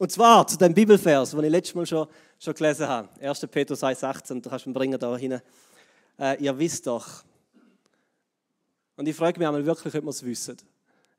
Und 0.01 0.12
zwar 0.12 0.48
zu 0.48 0.58
dem 0.58 0.74
Bibelvers, 0.74 1.30
den 1.30 1.44
ich 1.44 1.51
letztes 1.51 1.75
Mal 1.75 1.86
schon, 1.86 2.08
schon 2.40 2.56
gelesen 2.56 2.88
habe. 2.88 3.08
1. 3.22 3.48
Petrus 3.51 3.84
1,18, 3.84 4.42
du 4.42 4.50
kannst 4.50 4.66
ihn 4.66 4.74
bringen 4.74 5.00
da 5.00 5.16
hin. 5.16 5.40
Äh, 6.18 6.44
ihr 6.44 6.58
wisst 6.58 6.88
doch. 6.88 7.24
Und 9.01 9.08
ich 9.08 9.15
frage 9.15 9.39
mich 9.39 9.48
einmal 9.48 9.65
wirklich, 9.65 9.96
ob 9.96 10.03
wir 10.03 10.10
es 10.12 10.24
wissen. 10.24 10.58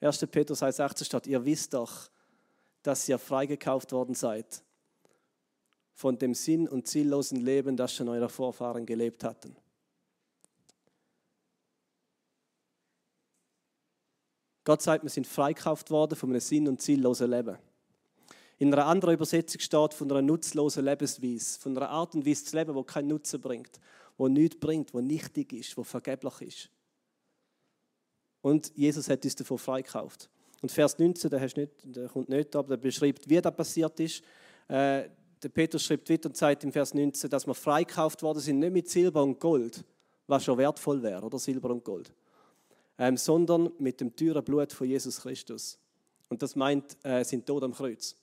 1. 0.00 0.26
Petrus 0.30 0.62
1,18 0.62 1.02
steht, 1.02 1.26
ihr 1.26 1.44
wisst 1.44 1.74
doch, 1.74 2.08
dass 2.80 3.08
ihr 3.08 3.18
freigekauft 3.18 3.90
worden 3.90 4.14
seid 4.14 4.62
von 5.92 6.16
dem 6.16 6.32
sinn- 6.32 6.68
und 6.68 6.86
ziellosen 6.86 7.40
Leben, 7.40 7.76
das 7.76 7.92
schon 7.92 8.08
eure 8.08 8.28
Vorfahren 8.28 8.86
gelebt 8.86 9.24
hatten. 9.24 9.56
Gott 14.62 14.80
sagt, 14.80 15.02
wir 15.02 15.10
sind 15.10 15.26
freikauft 15.26 15.90
worden 15.90 16.14
von 16.14 16.30
einem 16.30 16.38
sinn- 16.38 16.68
und 16.68 16.80
ziellosen 16.80 17.30
Leben. 17.30 17.58
In 18.58 18.72
einer 18.72 18.86
anderen 18.86 19.14
Übersetzung 19.14 19.60
steht 19.60 19.92
von 19.92 20.08
einer 20.08 20.22
nutzlosen 20.22 20.84
Lebensweise, 20.84 21.58
von 21.58 21.76
einer 21.76 21.90
Art 21.90 22.14
und 22.14 22.24
Weise 22.24 22.44
zu 22.44 22.56
leben, 22.56 22.76
wo 22.76 22.84
keinen 22.84 23.08
Nutzen 23.08 23.40
bringt, 23.40 23.80
wo 24.16 24.28
nichts 24.28 24.60
bringt, 24.60 24.94
wo 24.94 25.00
nichtig 25.00 25.52
ist, 25.52 25.76
wo 25.76 25.82
vergeblich 25.82 26.42
ist. 26.42 26.70
Und 28.42 28.76
Jesus 28.76 29.08
hat 29.08 29.24
uns 29.24 29.36
davon 29.36 29.56
freikauft. 29.56 30.28
Und 30.60 30.70
Vers 30.70 30.98
19, 30.98 31.30
der, 31.30 31.40
hast 31.40 31.56
nicht, 31.56 31.72
der 31.84 32.08
kommt 32.08 32.28
nicht, 32.28 32.54
aber 32.54 32.68
der 32.68 32.76
beschreibt, 32.76 33.28
wie 33.28 33.40
das 33.40 33.54
passiert 33.54 33.98
ist. 34.00 34.22
Äh, 34.68 35.08
der 35.42 35.48
Petrus 35.48 35.84
schreibt 35.84 36.08
weiter 36.08 36.28
und 36.28 36.36
sagt 36.36 36.62
im 36.62 36.72
Vers 36.72 36.94
19, 36.94 37.30
dass 37.30 37.46
wir 37.46 37.54
freikauft 37.54 38.22
worden 38.22 38.38
sind, 38.38 38.60
nicht 38.60 38.72
mit 38.72 38.88
Silber 38.88 39.22
und 39.22 39.40
Gold, 39.40 39.84
was 40.26 40.44
schon 40.44 40.58
wertvoll 40.58 41.02
wäre, 41.02 41.24
oder 41.24 41.38
Silber 41.38 41.70
und 41.70 41.84
Gold, 41.84 42.12
ähm, 42.98 43.16
sondern 43.16 43.72
mit 43.78 44.00
dem 44.00 44.14
teuren 44.14 44.44
Blut 44.44 44.72
von 44.72 44.86
Jesus 44.86 45.20
Christus. 45.20 45.78
Und 46.28 46.42
das 46.42 46.54
meint, 46.54 46.96
äh, 47.04 47.24
sind 47.24 47.44
Tod 47.44 47.64
am 47.64 47.72
Kreuz. 47.72 48.16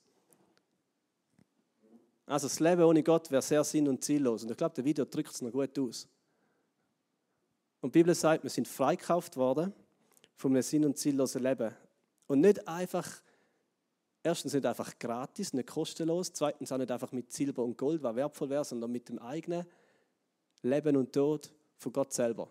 Also 2.25 2.47
das 2.47 2.59
Leben 2.59 2.83
ohne 2.83 3.03
Gott 3.03 3.29
wäre 3.31 3.41
sehr 3.41 3.63
sinn- 3.63 3.87
und 3.87 4.03
ziellos. 4.03 4.43
Und 4.43 4.51
ich 4.51 4.57
glaube, 4.57 4.75
der 4.75 4.85
Video 4.85 5.03
drückt 5.03 5.31
es 5.31 5.41
noch 5.41 5.51
gut 5.51 5.77
aus. 5.77 6.07
Und 7.81 7.93
die 7.93 7.99
Bibel 7.99 8.15
sagt, 8.15 8.43
wir 8.43 8.49
sind 8.49 8.67
freikauft 8.67 9.35
worden 9.35 9.73
von 10.39 10.53
einem 10.53 10.61
sinn- 10.61 10.85
und 10.85 10.97
ziellosen 10.97 11.43
Leben. 11.43 11.75
Und 12.27 12.39
nicht 12.39 12.65
einfach, 12.65 13.21
erstens 14.23 14.53
nicht 14.53 14.65
einfach 14.65 14.97
gratis, 14.97 15.51
nicht 15.51 15.67
kostenlos, 15.67 16.31
zweitens 16.31 16.71
auch 16.71 16.77
nicht 16.77 16.91
einfach 16.91 17.11
mit 17.11 17.29
Silber 17.33 17.61
und 17.61 17.77
Gold, 17.77 18.01
was 18.01 18.15
wertvoll 18.15 18.49
wäre, 18.49 18.63
sondern 18.63 18.89
mit 18.89 19.09
dem 19.09 19.19
eigenen 19.19 19.65
Leben 20.61 20.95
und 20.95 21.11
Tod 21.11 21.51
von 21.75 21.91
Gott 21.91 22.13
selber, 22.13 22.49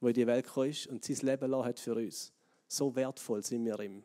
wo 0.00 0.08
in 0.08 0.14
die 0.14 0.26
Welt 0.26 0.46
gekommen 0.46 0.70
ist 0.70 0.88
und 0.88 1.04
sein 1.04 1.24
Leben 1.24 1.64
hat 1.64 1.78
für 1.78 1.94
uns. 1.94 2.32
So 2.66 2.92
wertvoll 2.96 3.44
sind 3.44 3.66
wir 3.66 3.78
ihm. 3.78 4.02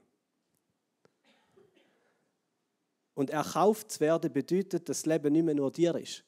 Und 3.15 3.31
erkauft 3.31 3.89
zu 3.89 3.99
werden 4.01 4.31
bedeutet, 4.31 4.87
dass 4.87 5.01
das 5.01 5.05
Leben 5.07 5.33
nicht 5.33 5.43
mehr 5.43 5.55
nur 5.55 5.71
dir 5.71 5.95
ist. 5.95 6.23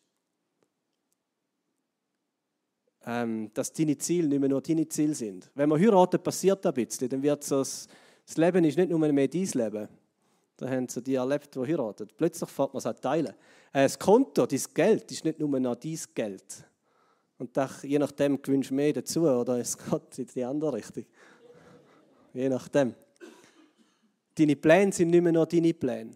ähm, 2.99 2.99
dass 3.54 3.74
deine 3.74 3.98
Ziele 3.98 4.28
nicht 4.28 4.39
mehr 4.39 4.50
nur 4.50 4.62
deine 4.62 4.88
Ziele 4.88 5.15
sind. 5.15 5.50
Wenn 5.56 5.69
man 5.69 5.80
heiratet, 5.80 6.24
passiert 6.24 6.65
ein 6.65 6.74
bisschen. 6.74 7.10
Dann 7.10 7.24
wird 7.24 7.43
so, 7.43 7.60
das, 7.60 7.88
Leben 8.36 8.63
ist 8.65 8.78
nicht 8.78 8.89
nur 8.89 9.00
mehr 9.00 9.28
dein 9.28 9.45
Leben. 9.45 9.88
Da 10.58 10.69
haben 10.69 10.88
sie 10.88 11.02
die 11.02 11.15
erlebt, 11.15 11.56
die 11.56 11.60
heiraten. 11.60 12.08
Plötzlich 12.17 12.50
fährt 12.50 12.74
man 12.74 12.80
es 12.80 12.86
an 12.86 12.95
teilen. 13.00 13.34
Äh, 13.72 13.84
das 13.84 13.98
Konto, 13.98 14.45
dein 14.45 14.62
Geld, 14.74 15.12
ist 15.12 15.24
nicht 15.24 15.39
nur 15.39 15.60
noch 15.60 15.76
dein 15.76 16.00
Geld. 16.13 16.65
Und 17.38 17.56
das, 17.56 17.84
je 17.84 17.98
nachdem 17.98 18.41
gewünscht 18.41 18.72
mehr 18.72 18.91
dazu 18.93 19.22
oder 19.22 19.58
es 19.60 19.78
geht 19.78 20.19
in 20.19 20.28
die 20.28 20.43
andere 20.43 20.74
Richtung. 20.74 21.06
Je 22.34 22.50
nachdem. 22.50 22.93
Deine 24.36 24.56
Pläne 24.56 24.91
sind 24.91 25.10
nicht 25.10 25.22
mehr 25.24 25.32
nur 25.32 25.45
deine 25.45 25.74
Pläne 25.74 26.12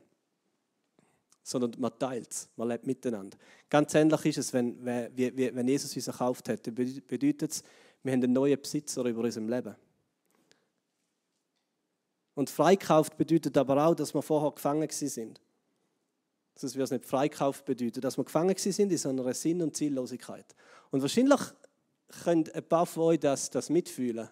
sondern 1.43 1.73
man 1.77 1.97
teilt 1.99 2.31
es, 2.31 2.49
man 2.55 2.69
lebt 2.69 2.87
miteinander. 2.87 3.37
Ganz 3.69 3.93
ähnlich 3.93 4.25
ist 4.25 4.37
es, 4.37 4.53
wenn, 4.53 4.83
wenn 4.83 5.67
Jesus 5.67 5.95
uns 5.95 6.07
erkauft 6.07 6.47
hat. 6.47 6.65
Dann 6.65 6.73
bedeutet 6.73 7.51
es, 7.51 7.63
wir 8.01 8.13
haben 8.13 8.23
einen 8.23 8.33
neuen 8.33 8.59
Besitzer 8.59 9.03
über 9.05 9.21
unserem 9.21 9.49
Leben. 9.49 9.75
Und 12.35 12.49
freikauft 12.49 13.17
bedeutet 13.17 13.57
aber 13.57 13.85
auch, 13.85 13.93
dass 13.93 14.13
wir 14.13 14.21
vorher 14.21 14.51
gefangen 14.51 14.89
sind. 14.89 15.39
Sonst 16.55 16.75
würde 16.75 16.83
es 16.83 16.91
nicht 16.91 17.05
freikauft 17.05 17.65
bedeuten, 17.65 18.01
dass 18.01 18.17
wir 18.17 18.23
gefangen 18.23 18.55
sind 18.57 18.91
in 18.91 18.97
so 18.97 19.09
einer 19.09 19.33
Sinn- 19.33 19.61
und 19.61 19.75
Ziellosigkeit. 19.75 20.45
Und 20.91 21.01
wahrscheinlich 21.01 21.41
können 22.23 22.49
ein 22.53 22.63
paar 22.63 22.85
von 22.85 23.03
euch 23.03 23.19
das, 23.19 23.49
das 23.49 23.69
mitfühlen. 23.69 24.29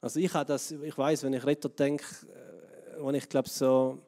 Also 0.00 0.20
ich 0.20 0.32
habe 0.34 0.46
das, 0.46 0.70
ich 0.70 0.96
weiß, 0.96 1.22
wenn 1.22 1.32
ich 1.32 1.44
Retter 1.44 1.68
denke, 1.68 2.04
äh, 2.26 3.00
wo 3.00 3.10
ich 3.10 3.28
glaube 3.28 3.48
so 3.48 4.05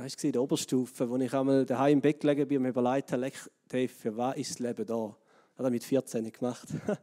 Weißt 0.00 0.22
du, 0.22 0.28
in 0.28 0.32
der 0.32 0.42
Oberstufe, 0.42 1.10
wo 1.10 1.16
ich 1.16 1.34
einmal 1.34 1.66
daheim 1.66 1.94
im 1.94 2.00
Bett 2.00 2.20
gelegen 2.20 2.46
bin 2.46 2.58
und 2.58 2.62
mir 2.62 2.68
überlegt 2.68 3.10
habe, 3.10 3.32
Dave, 3.66 3.88
für 3.88 4.16
was 4.16 4.36
ist 4.36 4.50
das 4.52 4.58
Leben 4.60 4.86
da? 4.86 5.16
Hat 5.56 5.64
er 5.64 5.70
mit 5.70 5.84
14 5.84 6.32
gemacht. 6.32 6.68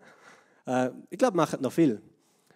Äh, 0.68 0.90
ich 1.12 1.20
glaube, 1.20 1.38
macht 1.38 1.62
noch 1.62 1.72
viel. 1.72 2.02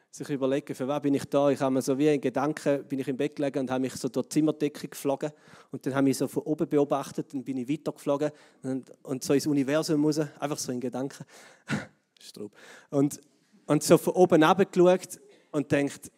Sich 0.10 0.28
überlegen, 0.32 0.73
für 0.73 0.88
was 0.88 0.99
bin 0.99 1.13
ich 1.13 1.25
da? 1.25 1.52
Ich 1.52 1.60
habe 1.60 1.75
mir 1.75 1.84
so 1.84 1.95
wie 1.95 2.08
in 2.08 2.19
Gedanken, 2.19 2.84
bin 2.86 2.97
ich 2.97 3.08
im 3.08 3.15
Bett 3.15 3.36
gelegen 3.36 3.60
und 3.60 3.69
habe 3.69 3.82
mich 3.82 3.93
so 3.93 4.10
durch 4.10 4.25
die 4.25 4.34
Zimmerdecke 4.34 4.88
geflogen 4.88 5.32
und 5.69 5.86
dann 5.86 5.93
habe 5.93 6.10
ich 6.10 6.17
so 6.17 6.28
von 6.28 6.41
oben 6.41 6.67
beobachtet 6.67 7.32
und 7.36 7.43
bin 7.43 7.58
ich 7.58 7.69
weitergeflogen 7.69 8.32
und, 8.63 8.91
und 9.04 9.23
so 9.23 9.36
ins 9.36 9.45
Universum 9.45 10.04
raus, 10.04 10.21
einfach 10.39 10.58
so 10.58 10.71
in 10.71 10.80
Gedanken. 10.80 11.23
Strub. 12.19 12.52
Und, 12.89 13.21
und 13.67 13.84
so 13.84 13.99
von 13.99 14.13
oben 14.13 14.41
geschaut 14.41 15.19
und 15.52 15.71
denkt, 15.71 16.12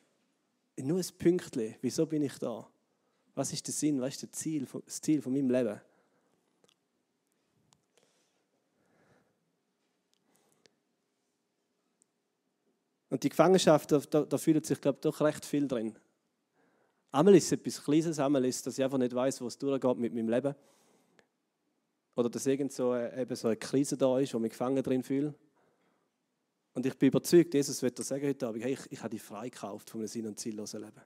nur 0.77 0.99
ein 0.99 1.05
Pünktchen, 1.17 1.75
wieso 1.81 2.05
bin 2.05 2.21
ich 2.21 2.39
da? 2.39 2.71
Was 3.35 3.53
ist 3.53 3.65
der 3.67 3.73
Sinn, 3.73 4.01
was 4.01 4.15
ist 4.15 4.23
das 4.23 4.31
Ziel, 4.31 4.67
das 4.85 5.01
Ziel 5.01 5.21
von 5.21 5.33
meinem 5.33 5.49
Leben? 5.49 5.79
Und 13.09 13.23
die 13.23 13.29
Gefangenschaft, 13.29 13.91
da, 13.91 13.99
da 13.99 14.37
fühlt 14.37 14.65
sich, 14.65 14.79
glaube 14.79 14.97
ich, 14.97 15.01
doch 15.01 15.19
recht 15.19 15.45
viel 15.45 15.67
drin. 15.67 15.97
Einmal 17.11 17.35
ist 17.35 17.45
es 17.45 17.51
etwas 17.51 17.83
Kleines, 17.83 18.19
einmal 18.19 18.45
ist 18.45 18.65
dass 18.65 18.77
ich 18.77 18.83
einfach 18.83 18.97
nicht 18.97 19.13
weiß, 19.13 19.41
wo 19.41 19.47
es 19.47 19.57
durchgeht 19.57 19.97
mit 19.97 20.13
meinem 20.13 20.29
Leben. 20.29 20.55
Oder 22.15 22.29
dass 22.29 22.45
irgend 22.45 22.71
so, 22.71 22.93
äh, 22.93 23.21
eben 23.21 23.35
so 23.35 23.49
eine 23.49 23.57
Krise 23.57 23.97
da 23.97 24.17
ist, 24.17 24.33
wo 24.33 24.37
ich 24.37 24.43
mich 24.43 24.51
gefangen 24.51 24.81
drin 24.81 25.03
fühle. 25.03 25.33
Und 26.73 26.85
ich 26.85 26.97
bin 26.97 27.07
überzeugt, 27.07 27.53
Jesus 27.53 27.81
wird 27.81 27.99
dir 27.99 28.03
sagen 28.03 28.25
heute 28.25 28.47
Abend, 28.47 28.63
hey, 28.63 28.73
ich, 28.73 28.91
ich 28.91 28.99
habe 28.99 29.09
dich 29.09 29.21
freikauft 29.21 29.89
von 29.89 29.99
einem 29.99 30.07
sinn- 30.07 30.27
und 30.27 30.39
ziellosen 30.39 30.81
Leben. 30.81 31.01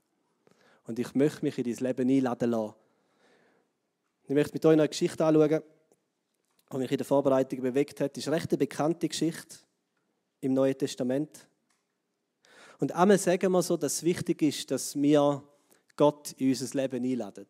Und 0.85 0.99
ich 0.99 1.13
möchte 1.15 1.43
mich 1.43 1.57
in 1.57 1.63
dein 1.63 1.75
Leben 1.75 2.09
einladen 2.09 2.51
lassen. 2.51 2.75
Ich 4.27 4.33
möchte 4.33 4.53
mit 4.53 4.65
euch 4.65 4.73
eine 4.73 4.87
Geschichte 4.87 5.25
anschauen, 5.25 5.61
die 6.71 6.77
mich 6.77 6.91
in 6.91 6.97
der 6.97 7.05
Vorbereitung 7.05 7.61
bewegt 7.61 7.99
hat. 8.01 8.15
Das 8.15 8.23
ist 8.23 8.27
eine 8.27 8.37
recht 8.37 8.57
bekannte 8.57 9.07
Geschichte 9.07 9.57
im 10.41 10.53
Neuen 10.53 10.77
Testament. 10.77 11.47
Und 12.79 12.91
einmal 12.91 13.17
sagen 13.17 13.51
wir 13.51 13.61
so, 13.61 13.77
dass 13.77 13.93
es 13.93 14.03
wichtig 14.03 14.41
ist, 14.41 14.71
dass 14.71 14.95
wir 14.95 15.43
Gott 15.95 16.33
in 16.33 16.49
unser 16.49 16.81
Leben 16.81 17.03
einladen. 17.03 17.45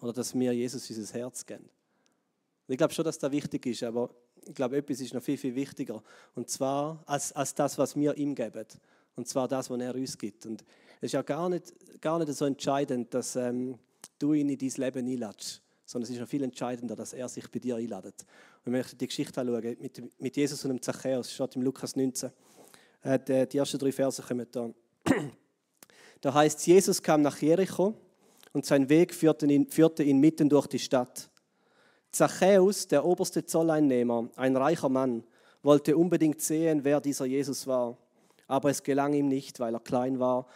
Oder 0.00 0.12
dass 0.12 0.34
wir 0.34 0.52
Jesus 0.52 0.88
unser 0.90 1.18
Herz 1.18 1.44
geben. 1.44 1.64
Und 1.64 2.72
ich 2.72 2.78
glaube 2.78 2.92
schon, 2.92 3.04
dass 3.04 3.18
das 3.18 3.30
wichtig 3.30 3.66
ist, 3.66 3.82
aber 3.82 4.10
ich 4.46 4.54
glaube, 4.54 4.76
etwas 4.76 5.00
ist 5.00 5.14
noch 5.14 5.22
viel, 5.22 5.38
viel 5.38 5.54
wichtiger. 5.54 6.02
Und 6.34 6.48
zwar 6.48 7.02
als, 7.06 7.32
als 7.32 7.54
das, 7.54 7.78
was 7.78 7.96
wir 7.96 8.16
ihm 8.16 8.34
geben. 8.34 8.66
Und 9.16 9.28
zwar 9.28 9.48
das, 9.48 9.68
was 9.70 9.80
er 9.80 9.94
uns 9.94 10.16
gibt. 10.16 10.46
Und 10.46 10.64
es 11.00 11.04
ist 11.04 11.12
ja 11.12 11.22
gar 11.22 11.48
nicht, 11.48 11.72
gar 12.00 12.18
nicht 12.18 12.32
so 12.34 12.44
entscheidend, 12.44 13.14
dass 13.14 13.36
ähm, 13.36 13.78
du 14.18 14.32
ihn 14.32 14.48
in 14.48 14.58
dein 14.58 14.70
Leben 14.76 15.06
einladest, 15.06 15.62
sondern 15.84 16.10
es 16.10 16.14
ist 16.14 16.20
noch 16.20 16.28
viel 16.28 16.42
entscheidender, 16.42 16.96
dass 16.96 17.12
er 17.12 17.28
sich 17.28 17.48
bei 17.50 17.60
dir 17.60 17.76
einladet. 17.76 18.26
Und 18.64 18.72
wir 18.72 18.78
möchten 18.78 18.98
die 18.98 19.06
Geschichte 19.06 19.40
anschauen 19.40 19.76
mit, 19.80 20.20
mit 20.20 20.36
Jesus 20.36 20.64
und 20.64 20.70
dem 20.70 20.82
Zachäus. 20.82 21.32
Steht 21.32 21.54
im 21.54 21.62
Lukas 21.62 21.94
19. 21.94 22.30
Äh, 23.02 23.46
die 23.46 23.58
ersten 23.58 23.78
drei 23.78 23.92
Verse 23.92 24.22
kommen 24.22 24.46
da. 24.50 24.70
Da 26.20 26.34
heißt 26.34 26.66
Jesus 26.66 27.00
kam 27.00 27.22
nach 27.22 27.40
Jericho 27.40 27.94
und 28.52 28.66
sein 28.66 28.88
Weg 28.88 29.14
führte 29.14 29.46
ihn, 29.46 29.68
führte 29.68 30.02
ihn 30.02 30.18
mitten 30.18 30.48
durch 30.48 30.66
die 30.66 30.80
Stadt. 30.80 31.30
Zachäus, 32.10 32.88
der 32.88 33.04
oberste 33.04 33.46
Zolleinnehmer, 33.46 34.28
ein 34.34 34.56
reicher 34.56 34.88
Mann, 34.88 35.22
wollte 35.62 35.96
unbedingt 35.96 36.40
sehen, 36.40 36.82
wer 36.82 37.00
dieser 37.00 37.24
Jesus 37.24 37.68
war. 37.68 37.96
Aber 38.48 38.68
es 38.68 38.82
gelang 38.82 39.12
ihm 39.12 39.28
nicht, 39.28 39.60
weil 39.60 39.74
er 39.74 39.80
klein 39.80 40.18
war 40.18 40.48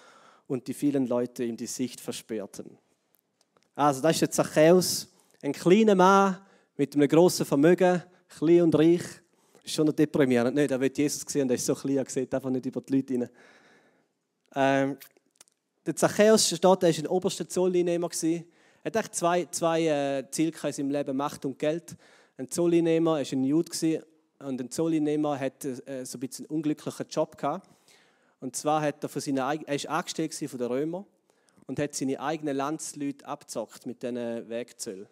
und 0.47 0.67
die 0.67 0.75
vielen 0.75 1.07
Leute 1.07 1.45
ihm 1.45 1.57
die 1.57 1.67
Sicht 1.67 2.01
versperrten. 2.01 2.79
Also, 3.75 4.03
das 4.03 4.13
ist 4.13 4.21
der 4.21 4.31
Zachäus, 4.31 5.09
ein 5.43 5.53
kleiner 5.53 5.95
Mann 5.95 6.39
mit 6.77 6.95
einem 6.95 7.09
grossen 7.09 7.47
Vermögen, 7.47 8.03
klein 8.29 8.63
und 8.63 8.75
reich. 8.75 9.03
Ist 9.65 9.75
schon 9.75 9.95
deprimierend. 9.95 10.55
Nicht, 10.55 10.71
er 10.71 10.81
wird 10.81 10.99
Jesus 10.99 11.25
sehen, 11.27 11.49
der 11.49 11.57
ist 11.57 11.67
so 11.67 11.75
klein, 11.75 11.99
er 11.99 12.09
sieht 12.09 12.35
einfach 12.35 12.51
nicht 12.51 12.67
über 12.67 12.81
die 12.81 12.97
Leute 12.97 13.15
rein. 13.15 13.29
Ähm, 14.55 14.97
der 15.87 15.97
Zachäus 15.97 16.47
steht, 16.47 16.65
er 16.65 16.71
war 16.71 16.85
ein 16.85 17.07
oberster 17.07 17.49
Zolleinnehmer. 17.49 18.09
Er 18.23 18.45
hatte 18.85 19.11
zwei, 19.11 19.47
zwei 19.47 19.87
äh, 19.87 20.31
Ziele 20.31 20.53
in 20.63 20.73
seinem 20.73 20.91
Leben, 20.91 21.17
Macht 21.17 21.45
und 21.45 21.59
Geld. 21.59 21.97
Ein 22.37 22.51
Zolleinnehmer 22.51 23.13
war 23.13 23.19
ein 23.19 23.45
Jude 23.45 24.05
und 24.41 24.61
ein 24.61 24.71
Zolleinnehmer 24.71 25.39
hatte 25.39 25.87
äh, 25.87 26.05
so 26.05 26.19
ein 26.19 26.21
bisschen 26.21 26.47
einen 26.47 26.57
unglücklichen 26.57 27.07
Job 27.09 27.39
gehabt. 27.39 27.69
Und 28.43 28.57
zwar 28.57 28.83
hat 28.83 29.01
er 29.05 29.09
von 29.09 29.23
seinen, 29.23 29.39
er 29.39 29.75
ist 29.75 29.87
angestellt 29.89 30.35
von 30.35 30.59
den 30.59 30.67
Römern 30.67 31.07
und 31.67 31.79
hat 31.79 31.95
seine 31.95 32.19
eigenen 32.19 32.57
Landsleute 32.57 33.25
abgezockt 33.25 33.87
mit 33.87 34.03
diesen 34.03 34.49
Wegzöllen. 34.49 35.07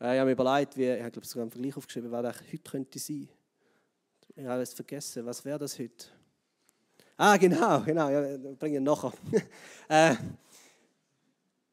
Äh, 0.00 0.14
ich 0.14 0.18
habe 0.18 0.24
mir 0.24 0.32
überlegt, 0.32 0.78
wie, 0.78 0.88
ich 0.88 1.02
habe 1.02 1.20
sogar 1.22 1.42
einen 1.42 1.50
Vergleich 1.50 1.76
aufgeschrieben, 1.76 2.10
was 2.10 2.22
das 2.22 2.40
heute 2.40 2.70
könnte 2.70 2.98
sein. 2.98 3.28
Ich 4.34 4.46
habe 4.46 4.62
es 4.62 4.72
vergessen, 4.72 5.26
was 5.26 5.44
wäre 5.44 5.58
das 5.58 5.78
heute? 5.78 6.06
Ah, 7.18 7.36
genau, 7.36 7.82
genau, 7.82 8.08
ja, 8.08 8.38
bringe 8.58 8.78
ich 8.78 8.82
nachher. 8.82 9.12
äh, 9.88 10.14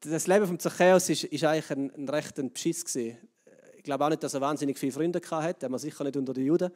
das 0.00 0.26
Leben 0.26 0.46
von 0.46 0.58
Zachäus 0.58 1.08
ist 1.08 1.42
eigentlich 1.42 1.70
ein, 1.70 1.90
ein 1.94 2.06
rechter 2.06 2.42
Beschiss 2.42 2.84
gewesen. 2.84 3.16
Ich 3.78 3.82
glaube 3.82 4.04
auch 4.04 4.10
nicht, 4.10 4.22
dass 4.22 4.34
er 4.34 4.42
wahnsinnig 4.42 4.78
viele 4.78 4.92
Freunde 4.92 5.22
hatte, 5.30 5.64
hat 5.64 5.70
man 5.70 5.80
sicher 5.80 6.04
nicht 6.04 6.18
unter 6.18 6.34
den 6.34 6.44
Juden. 6.44 6.70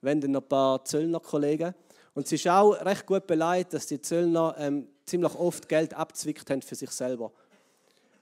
Wenn 0.00 0.20
dann 0.20 0.30
noch 0.30 0.42
ein 0.42 0.48
paar 0.48 0.84
Zöllner-Kollegen. 0.84 1.74
Und 2.14 2.26
es 2.26 2.32
ist 2.32 2.46
auch 2.48 2.72
recht 2.84 3.06
gut 3.06 3.26
beleidigt, 3.26 3.72
dass 3.72 3.86
die 3.86 4.00
Zöllner 4.00 4.54
ähm, 4.58 4.88
ziemlich 5.06 5.34
oft 5.34 5.68
Geld 5.68 5.94
abzwickt 5.94 6.48
haben 6.50 6.62
für 6.62 6.74
sich 6.74 6.90
selber. 6.90 7.32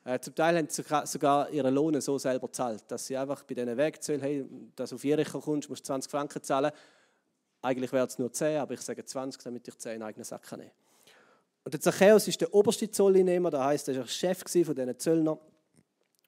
Äh, 0.05 0.18
zum 0.20 0.35
Teil 0.35 0.57
haben 0.57 0.68
sie 0.68 0.83
sogar 1.05 1.50
ihre 1.50 1.70
Lohne 1.70 2.00
so 2.00 2.16
selber 2.18 2.46
gezahlt, 2.46 2.85
dass 2.88 3.07
sie 3.07 3.16
einfach 3.16 3.42
bei 3.42 3.55
diesen 3.55 3.76
Wegzöllen, 3.76 4.20
hey, 4.20 4.48
dass 4.76 4.90
du 4.90 4.96
auf 4.96 5.05
Jericho 5.05 5.40
kommst, 5.40 5.68
musst 5.68 5.85
du 5.85 5.88
20 5.88 6.11
Franken 6.11 6.42
zahlen. 6.42 6.72
Eigentlich 7.62 7.92
wäre 7.92 8.07
es 8.07 8.18
nur 8.18 8.33
10, 8.33 8.59
aber 8.59 8.74
ich 8.74 8.81
sage 8.81 9.05
20, 9.05 9.42
damit 9.42 9.68
ich 9.68 9.76
10 9.76 9.96
in 9.96 10.03
eigenen 10.03 10.24
Sack 10.24 10.50
nehme. 10.53 10.70
Und 11.64 11.74
der 11.74 11.81
Zachäus 11.81 12.26
ist 12.26 12.40
der 12.40 12.55
oberste 12.55 12.90
Zolleinnehmer, 12.90 13.50
das 13.50 13.61
heißt, 13.62 13.88
er 13.88 13.98
war 13.98 14.07
Chef 14.07 14.38
von 14.38 14.74
diesen 14.74 14.98
Zöllnern 14.98 15.38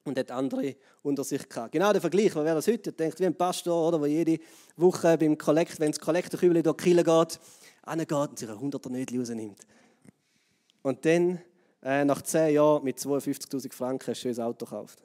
und 0.05 0.19
hat 0.19 0.31
andere 0.31 0.77
unter 1.03 1.25
sich 1.25 1.49
gehabt. 1.49 1.73
Genau 1.73 1.93
der 1.93 2.01
Vergleich, 2.01 2.35
wer 2.35 2.55
das 2.55 2.67
heute 2.67 2.93
denkt, 2.93 3.21
wie 3.21 3.27
ein 3.27 3.35
Pastor, 3.35 3.89
oder, 3.89 3.99
der 3.99 4.09
jede 4.09 4.39
Woche 4.77 5.17
beim 5.17 5.39
Kollekt, 5.39 5.79
wenn 5.81 5.93
das 5.93 6.01
Kollektenkübel 6.01 6.63
durch 6.63 6.77
die 6.77 6.85
Kille 6.85 7.05
geht, 7.05 7.41
angeht 7.83 8.13
und 8.13 8.39
sich 8.39 8.49
ein 8.49 8.59
Hunderter 8.59 8.91
nicht 8.91 9.13
rausnimmt. 9.17 9.61
Und 10.83 11.05
dann, 11.05 11.41
äh, 11.83 12.05
nach 12.05 12.23
zehn 12.23 12.55
Jahren, 12.55 12.83
mit 12.83 12.99
52'000 12.99 13.73
Franken 13.73 14.11
ein 14.11 14.15
schönes 14.15 14.39
Auto 14.39 14.65
gekauft. 14.65 15.03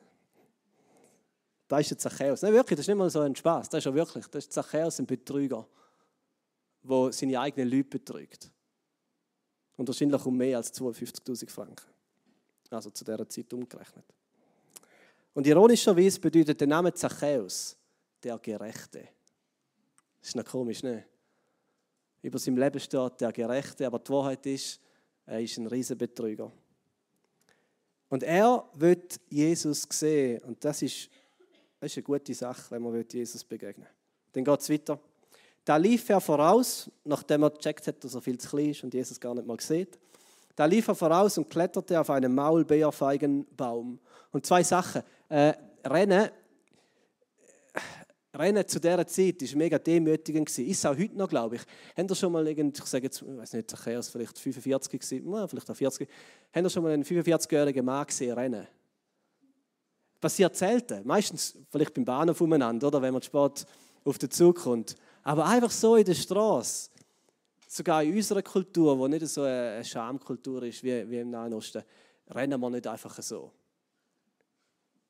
Da 1.67 1.79
ist 1.79 1.91
der 1.91 1.97
Zachäus. 1.97 2.41
Nein, 2.41 2.53
wirklich, 2.53 2.77
das 2.77 2.85
ist 2.85 2.87
nicht 2.87 2.97
mal 2.97 3.09
so 3.09 3.19
ein 3.19 3.35
Spaß. 3.35 3.69
Das 3.69 3.79
ist 3.79 3.85
ja 3.85 3.93
wirklich, 3.93 4.25
das 4.27 4.45
ist 4.45 4.53
Zachäus, 4.53 4.99
ein 4.99 5.05
Betrüger, 5.05 5.67
der 6.83 7.11
seine 7.11 7.39
eigenen 7.39 7.69
Leute 7.69 7.89
betrügt. 7.89 8.49
Und 9.75 9.87
wahrscheinlich 9.87 10.25
um 10.25 10.35
mehr 10.35 10.57
als 10.57 10.73
52'000 10.73 11.49
Franken. 11.51 11.85
Also 12.69 12.89
zu 12.89 13.03
dieser 13.05 13.27
Zeit 13.29 13.53
umgerechnet. 13.53 14.05
Und 15.37 15.45
ironischerweise 15.45 16.19
bedeutet 16.19 16.59
der 16.59 16.67
Name 16.67 16.91
Zachäus 16.95 17.77
der 18.23 18.39
Gerechte. 18.39 19.07
Das 20.19 20.29
ist 20.29 20.35
noch 20.35 20.43
komisch, 20.43 20.81
ne? 20.81 21.05
Über 22.23 22.39
seinem 22.39 22.57
Leben 22.57 22.79
steht 22.79 23.21
der 23.21 23.31
Gerechte, 23.31 23.85
aber 23.85 23.99
die 23.99 24.11
Wahrheit 24.11 24.43
ist, 24.47 24.81
er 25.27 25.39
ist 25.39 25.55
ein 25.59 25.67
Riesenbetrüger. 25.67 26.51
Und 28.09 28.23
er 28.23 28.67
wird 28.73 29.19
Jesus 29.29 29.87
sehen. 29.87 30.41
Und 30.41 30.65
das 30.65 30.81
ist, 30.81 31.07
das 31.79 31.91
ist 31.91 31.97
eine 31.97 32.03
gute 32.03 32.33
Sache, 32.33 32.71
wenn 32.71 32.81
man 32.81 33.05
Jesus 33.07 33.43
begegnen 33.43 33.85
Dann 34.33 34.43
geht 34.43 34.59
es 34.59 34.69
weiter. 34.71 34.99
Da 35.63 35.77
lief 35.77 36.09
er 36.09 36.19
voraus, 36.19 36.89
nachdem 37.03 37.43
er 37.43 37.51
gecheckt 37.51 37.85
hat, 37.85 38.03
dass 38.03 38.15
er 38.15 38.23
viel 38.23 38.39
zu 38.39 38.49
klein 38.49 38.71
ist 38.71 38.83
und 38.83 38.91
Jesus 38.91 39.19
gar 39.19 39.35
nicht 39.35 39.45
mal 39.45 39.59
sieht. 39.59 39.99
Da 40.55 40.65
lief 40.65 40.87
er 40.87 40.95
voraus 40.95 41.37
und 41.37 41.47
kletterte 41.47 42.01
auf 42.01 42.09
einen 42.09 42.33
Maulbeerfeigenbaum. 42.33 43.99
Und 44.31 44.45
zwei 44.45 44.63
Sachen. 44.63 45.03
Äh, 45.29 45.53
Rennen, 45.85 46.29
Rennen 48.33 48.67
zu 48.67 48.79
dieser 48.79 49.07
Zeit 49.07 49.41
war 49.41 49.57
mega 49.57 49.79
demütigend. 49.79 50.57
Ist 50.59 50.85
auch 50.85 50.97
heute 50.97 51.17
noch, 51.17 51.27
glaube 51.27 51.55
ich. 51.55 51.61
Haben 51.97 52.07
ihr 52.09 52.15
schon 52.15 52.31
mal, 52.31 52.47
irgend, 52.47 52.77
ich 52.77 52.85
sage 52.85 53.05
jetzt, 53.05 53.21
ich 53.21 53.37
weiß 53.37 53.53
nicht, 53.53 53.71
Zachäus 53.71 54.09
vielleicht 54.09 54.37
45 54.37 54.99
gewesen, 54.99 55.47
vielleicht 55.49 55.71
auch 55.71 55.75
40, 55.75 56.07
haben 56.53 56.65
ihr 56.65 56.69
schon 56.69 56.83
mal 56.83 56.91
einen 56.91 57.03
45-jährigen 57.03 57.83
Mann 57.83 58.05
gesehen 58.05 58.33
rennen? 58.33 58.67
Passiert 60.19 60.55
selten. 60.55 61.05
Meistens 61.05 61.57
vielleicht 61.69 61.93
beim 61.93 62.05
Bahnhof 62.05 62.39
umeinander, 62.41 62.87
oder 62.87 63.01
wenn 63.01 63.13
man 63.13 63.21
spät 63.21 63.65
auf 64.03 64.17
den 64.17 64.31
Zug 64.31 64.57
kommt. 64.57 64.95
Aber 65.23 65.45
einfach 65.45 65.71
so 65.71 65.95
in 65.95 66.05
der 66.05 66.13
Straße, 66.13 66.89
sogar 67.67 68.03
in 68.03 68.15
unserer 68.15 68.41
Kultur, 68.41 68.95
die 69.07 69.19
nicht 69.19 69.27
so 69.27 69.41
eine 69.41 69.83
Schamkultur 69.83 70.63
ist 70.63 70.83
wie 70.83 70.99
im 70.99 71.29
Nahen 71.29 71.53
Osten, 71.53 71.83
rennen 72.29 72.59
wir 72.59 72.69
nicht 72.69 72.87
einfach 72.87 73.21
so. 73.21 73.51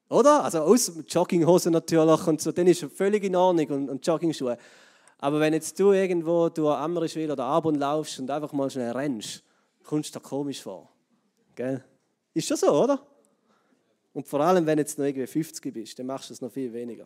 Oder? 0.10 0.43
Also 0.43 0.60
aus 0.60 0.91
Jogginghose 1.08 1.70
natürlich 1.70 2.28
und 2.28 2.41
so, 2.41 2.52
dann 2.52 2.67
ist 2.67 2.86
völlig 2.96 3.24
in 3.24 3.36
Ordnung 3.36 3.67
und, 3.67 3.89
und 3.89 4.08
Joggingschuhe. 4.08 4.58
Aber 5.20 5.39
wenn 5.39 5.54
jetzt 5.54 5.80
du 5.80 5.91
irgendwo 5.91 6.50
durch 6.50 6.78
Amrischwil 6.78 7.32
oder 7.32 7.43
Abon 7.43 7.76
laufst 7.76 8.20
und 8.20 8.30
einfach 8.30 8.54
mal 8.54 8.70
schnell 8.70 8.91
rennst, 8.91 9.43
kommst 9.84 10.13
du 10.13 10.20
dir 10.20 10.24
komisch 10.24 10.62
vor. 10.62 10.89
Gell? 11.56 11.84
Ist 12.34 12.48
schon 12.48 12.58
so, 12.58 12.72
oder? 12.72 13.02
Und 14.13 14.28
vor 14.28 14.41
allem, 14.41 14.65
wenn 14.65 14.78
jetzt 14.78 14.98
noch 14.98 15.06
irgendwie 15.06 15.28
50 15.28 15.74
bist, 15.74 16.00
dann 16.00 16.06
machst 16.06 16.30
du 16.30 16.34
es 16.34 16.41
noch 16.41 16.52
viel 16.52 16.72
weniger. 16.72 17.06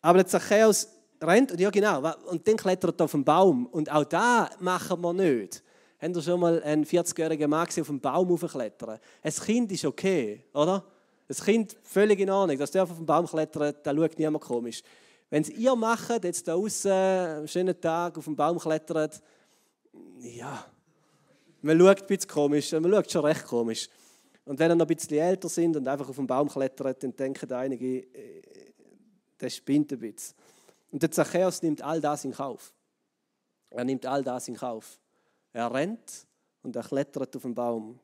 Aber 0.00 0.18
der 0.18 0.26
Zachäus 0.26 0.88
rennt, 1.20 1.58
ja 1.58 1.70
genau, 1.70 2.12
und 2.26 2.46
dann 2.46 2.56
klettert 2.56 3.00
er 3.00 3.04
auf 3.04 3.12
den 3.12 3.24
Baum. 3.24 3.66
Und 3.66 3.90
auch 3.90 4.04
da 4.04 4.50
machen 4.60 5.00
wir 5.00 5.12
nicht. 5.12 5.62
Habt 6.00 6.14
ihr 6.14 6.22
schon 6.22 6.38
mal 6.38 6.62
einen 6.62 6.84
40-jährigen 6.84 7.50
Mann 7.50 7.66
auf 7.66 7.90
einen 7.90 8.00
Baum 8.00 8.28
hochklettern? 8.28 9.00
Ein 9.22 9.32
Kind 9.32 9.72
ist 9.72 9.84
okay, 9.84 10.44
oder? 10.54 10.84
Ein 11.28 11.36
Kind 11.36 11.76
völlig 11.82 12.20
in 12.20 12.30
Ordnung. 12.30 12.56
Das 12.56 12.70
darf 12.70 12.90
auf 12.90 12.96
den 12.96 13.06
Baum 13.06 13.26
klettern, 13.26 13.74
da 13.82 13.94
schaut 13.94 14.18
niemand 14.18 14.44
komisch. 14.44 14.82
Wenn 15.28 15.42
es 15.42 15.50
ihr 15.50 15.74
macht, 15.74 16.24
jetzt 16.24 16.46
da 16.46 16.54
außen, 16.54 16.90
einen 16.90 17.48
schönen 17.48 17.78
Tag 17.80 18.16
auf 18.16 18.24
den 18.24 18.36
Baum 18.36 18.58
klettert, 18.58 19.20
ja, 20.20 20.64
man 21.60 21.78
schaut 21.78 22.02
ein 22.02 22.06
bisschen 22.06 22.30
komisch, 22.30 22.72
man 22.72 22.90
schaut 22.90 23.10
schon 23.10 23.24
recht 23.24 23.44
komisch. 23.44 23.88
Und 24.44 24.58
wenn 24.58 24.70
ihr 24.70 24.76
noch 24.76 24.88
ein 24.88 24.94
bisschen 24.94 25.18
älter 25.18 25.48
sind 25.48 25.76
und 25.76 25.86
einfach 25.86 26.08
auf 26.08 26.16
den 26.16 26.26
Baum 26.26 26.48
klettert, 26.48 27.02
dann 27.02 27.14
denken 27.14 27.52
einige, 27.52 27.98
äh, 27.98 28.42
der 29.38 29.50
spinnt 29.50 29.92
ein 29.92 29.98
bisschen. 29.98 30.34
Und 30.90 31.02
der 31.02 31.10
Zachäus 31.10 31.60
nimmt 31.60 31.82
all 31.82 32.00
das 32.00 32.24
in 32.24 32.32
Kauf. 32.32 32.72
Er 33.68 33.84
nimmt 33.84 34.06
all 34.06 34.22
das 34.22 34.48
in 34.48 34.56
Kauf. 34.56 34.98
Er 35.58 35.74
rennt 35.74 36.24
und 36.62 36.76
er 36.76 36.84
klettert 36.84 37.34
auf 37.34 37.42
den 37.42 37.52
Baum. 37.52 37.98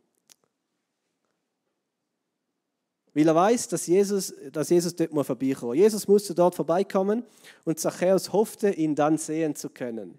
weil 3.17 3.29
er 3.29 3.35
weiß, 3.37 3.69
dass 3.69 3.87
Jesus, 3.87 4.35
dass 4.51 4.71
Jesus 4.71 4.97
dort 4.97 5.12
muss 5.12 5.25
vorbeikommen. 5.25 5.77
Jesus 5.77 6.09
musste 6.09 6.35
dort 6.35 6.57
vorbeikommen 6.57 7.23
und 7.64 7.79
Zachäus 7.79 8.33
hoffte, 8.33 8.71
ihn 8.71 8.97
dann 8.97 9.19
sehen 9.19 9.55
zu 9.55 9.71
können. 9.71 10.19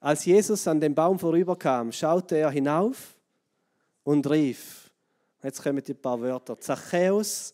Als 0.00 0.24
Jesus 0.24 0.66
an 0.66 0.80
dem 0.80 0.94
Baum 0.94 1.18
vorüberkam, 1.18 1.92
schaute 1.92 2.36
er 2.36 2.50
hinauf 2.50 3.14
und 4.02 4.26
rief, 4.30 4.90
jetzt 5.42 5.62
kommen 5.62 5.84
die 5.84 5.92
paar 5.92 6.18
Wörter, 6.18 6.58
Zachäus, 6.58 7.52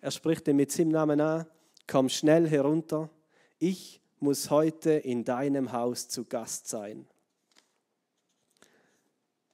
er 0.00 0.10
spricht 0.10 0.48
ihn 0.48 0.56
mit 0.56 0.72
seinem 0.72 0.92
Namen 0.92 1.20
an, 1.20 1.44
komm 1.86 2.08
schnell 2.08 2.48
herunter, 2.48 3.10
ich 3.58 4.00
muss 4.18 4.48
heute 4.48 4.92
in 4.92 5.24
deinem 5.24 5.72
Haus 5.72 6.08
zu 6.08 6.24
Gast 6.24 6.66
sein. 6.68 7.06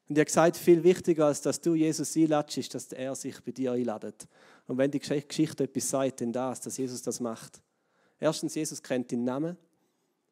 Und 0.08 0.16
er 0.16 0.20
hat 0.20 0.28
gesagt, 0.28 0.56
viel 0.56 0.82
wichtiger 0.84 1.26
als 1.26 1.40
dass 1.42 1.60
du 1.60 1.74
Jesus 1.74 2.16
einladest, 2.16 2.58
ist, 2.58 2.74
dass 2.74 2.92
er 2.92 3.14
sich 3.14 3.40
bei 3.40 3.50
dir 3.50 3.72
einladet. 3.72 4.26
Und 4.66 4.78
wenn 4.78 4.90
die 4.90 5.00
Geschichte 5.00 5.64
etwas 5.64 5.90
sagt, 5.90 6.20
dann 6.20 6.32
das, 6.32 6.60
dass 6.60 6.76
Jesus 6.76 7.02
das 7.02 7.20
macht. 7.20 7.60
Erstens, 8.20 8.54
Jesus 8.54 8.82
kennt 8.82 9.10
deinen 9.10 9.24
Namen 9.24 9.56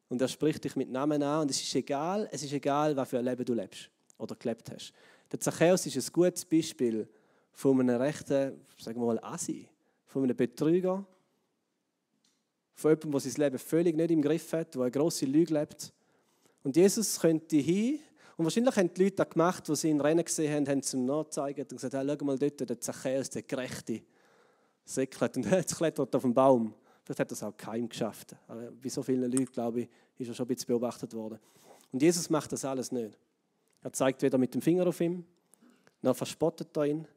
und 0.09 0.21
er 0.21 0.27
spricht 0.27 0.63
dich 0.63 0.75
mit 0.75 0.89
Namen 0.89 1.21
an 1.21 1.41
und 1.41 1.51
es 1.51 1.61
ist 1.61 1.75
egal, 1.75 2.27
es 2.31 2.43
ist 2.43 2.53
egal, 2.53 2.95
was 2.95 3.09
für 3.09 3.19
ein 3.19 3.25
Leben 3.25 3.45
du 3.45 3.53
lebst 3.53 3.89
oder 4.17 4.35
gelebt 4.35 4.71
hast. 4.71 4.93
Der 5.31 5.39
Zachäus 5.39 5.85
ist 5.85 5.97
ein 5.97 6.13
gutes 6.13 6.45
Beispiel 6.45 7.07
von 7.51 7.79
einem 7.79 8.01
rechten, 8.01 8.59
sagen 8.77 8.99
wir 8.99 9.05
mal, 9.05 9.19
Asi, 9.21 9.67
von 10.05 10.23
einem 10.23 10.35
Betrüger, 10.35 11.05
von 12.73 12.91
jemandem, 12.91 13.11
der 13.11 13.19
sein 13.19 13.43
Leben 13.43 13.59
völlig 13.59 13.95
nicht 13.95 14.11
im 14.11 14.21
Griff 14.21 14.53
hat, 14.53 14.75
der 14.75 14.81
eine 14.81 14.91
grosse 14.91 15.25
Lüge 15.25 15.53
lebt. 15.53 15.93
Und 16.63 16.75
Jesus 16.75 17.19
könnte 17.19 17.57
hin 17.57 17.99
und 18.37 18.45
wahrscheinlich 18.45 18.75
haben 18.75 18.93
die 18.93 19.03
Leute 19.03 19.15
das 19.15 19.29
gemacht, 19.29 19.67
die 19.67 19.75
sie 19.75 19.89
in 19.89 20.01
Rennen 20.01 20.25
gesehen 20.25 20.53
haben, 20.53 20.67
haben 20.67 20.81
zum 20.81 21.05
Nachzeigen 21.05 21.61
und 21.61 21.69
gesagt, 21.69 21.93
hey, 21.93 22.05
schau 22.05 22.25
mal 22.25 22.37
dort, 22.37 22.69
der 22.69 22.79
Zachäus, 22.79 23.29
der 23.29 23.43
Gerechte, 23.43 24.01
säckelt 24.83 25.37
und 25.37 25.45
jetzt 25.51 25.77
klettert 25.77 26.13
auf 26.15 26.21
den 26.21 26.33
Baum. 26.33 26.73
Vielleicht 27.03 27.19
hat 27.19 27.31
er 27.31 27.33
es 27.33 27.43
auch 27.43 27.55
keinem 27.55 27.87
geschafft. 27.87 28.35
Aber 28.47 28.71
bei 28.71 28.89
so 28.89 29.03
vielen 29.03 29.31
Leuten, 29.31 29.51
glaube 29.51 29.81
ich, 29.81 29.89
ist 30.17 30.27
er 30.27 30.33
schon 30.33 30.45
ein 30.45 30.47
bisschen 30.47 30.67
beobachtet 30.67 31.13
worden. 31.13 31.39
Und 31.91 32.01
Jesus 32.01 32.29
macht 32.29 32.51
das 32.51 32.65
alles 32.65 32.91
nicht. 32.91 33.17
Er 33.81 33.93
zeigt 33.93 34.21
weder 34.21 34.37
mit 34.37 34.53
dem 34.53 34.61
Finger 34.61 34.87
auf 34.87 34.99
ihn, 34.99 35.25
noch 36.01 36.15
verspottet 36.15 36.75
er 36.75 36.85
ihn, 36.85 37.07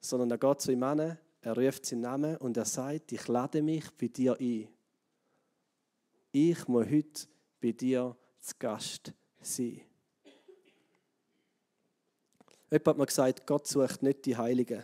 sondern 0.00 0.30
er 0.30 0.38
geht 0.38 0.60
zu 0.62 0.72
ihm 0.72 0.82
an, 0.82 1.18
er 1.42 1.56
ruft 1.56 1.84
seinen 1.84 2.00
Namen 2.00 2.36
und 2.38 2.56
er 2.56 2.64
sagt, 2.64 3.12
ich 3.12 3.28
lade 3.28 3.62
mich 3.62 3.90
bei 3.92 4.08
dir 4.08 4.36
ein. 4.40 4.68
Ich 6.32 6.66
muss 6.68 6.86
heute 6.86 7.26
bei 7.60 7.72
dir 7.72 8.16
zu 8.40 8.54
Gast 8.58 9.12
sein. 9.40 9.82
Jemand 12.72 12.86
hat 12.86 12.96
mir 12.96 13.06
gesagt, 13.06 13.46
Gott 13.46 13.66
sucht 13.66 14.02
nicht 14.02 14.24
die 14.24 14.34
Heiligen, 14.34 14.82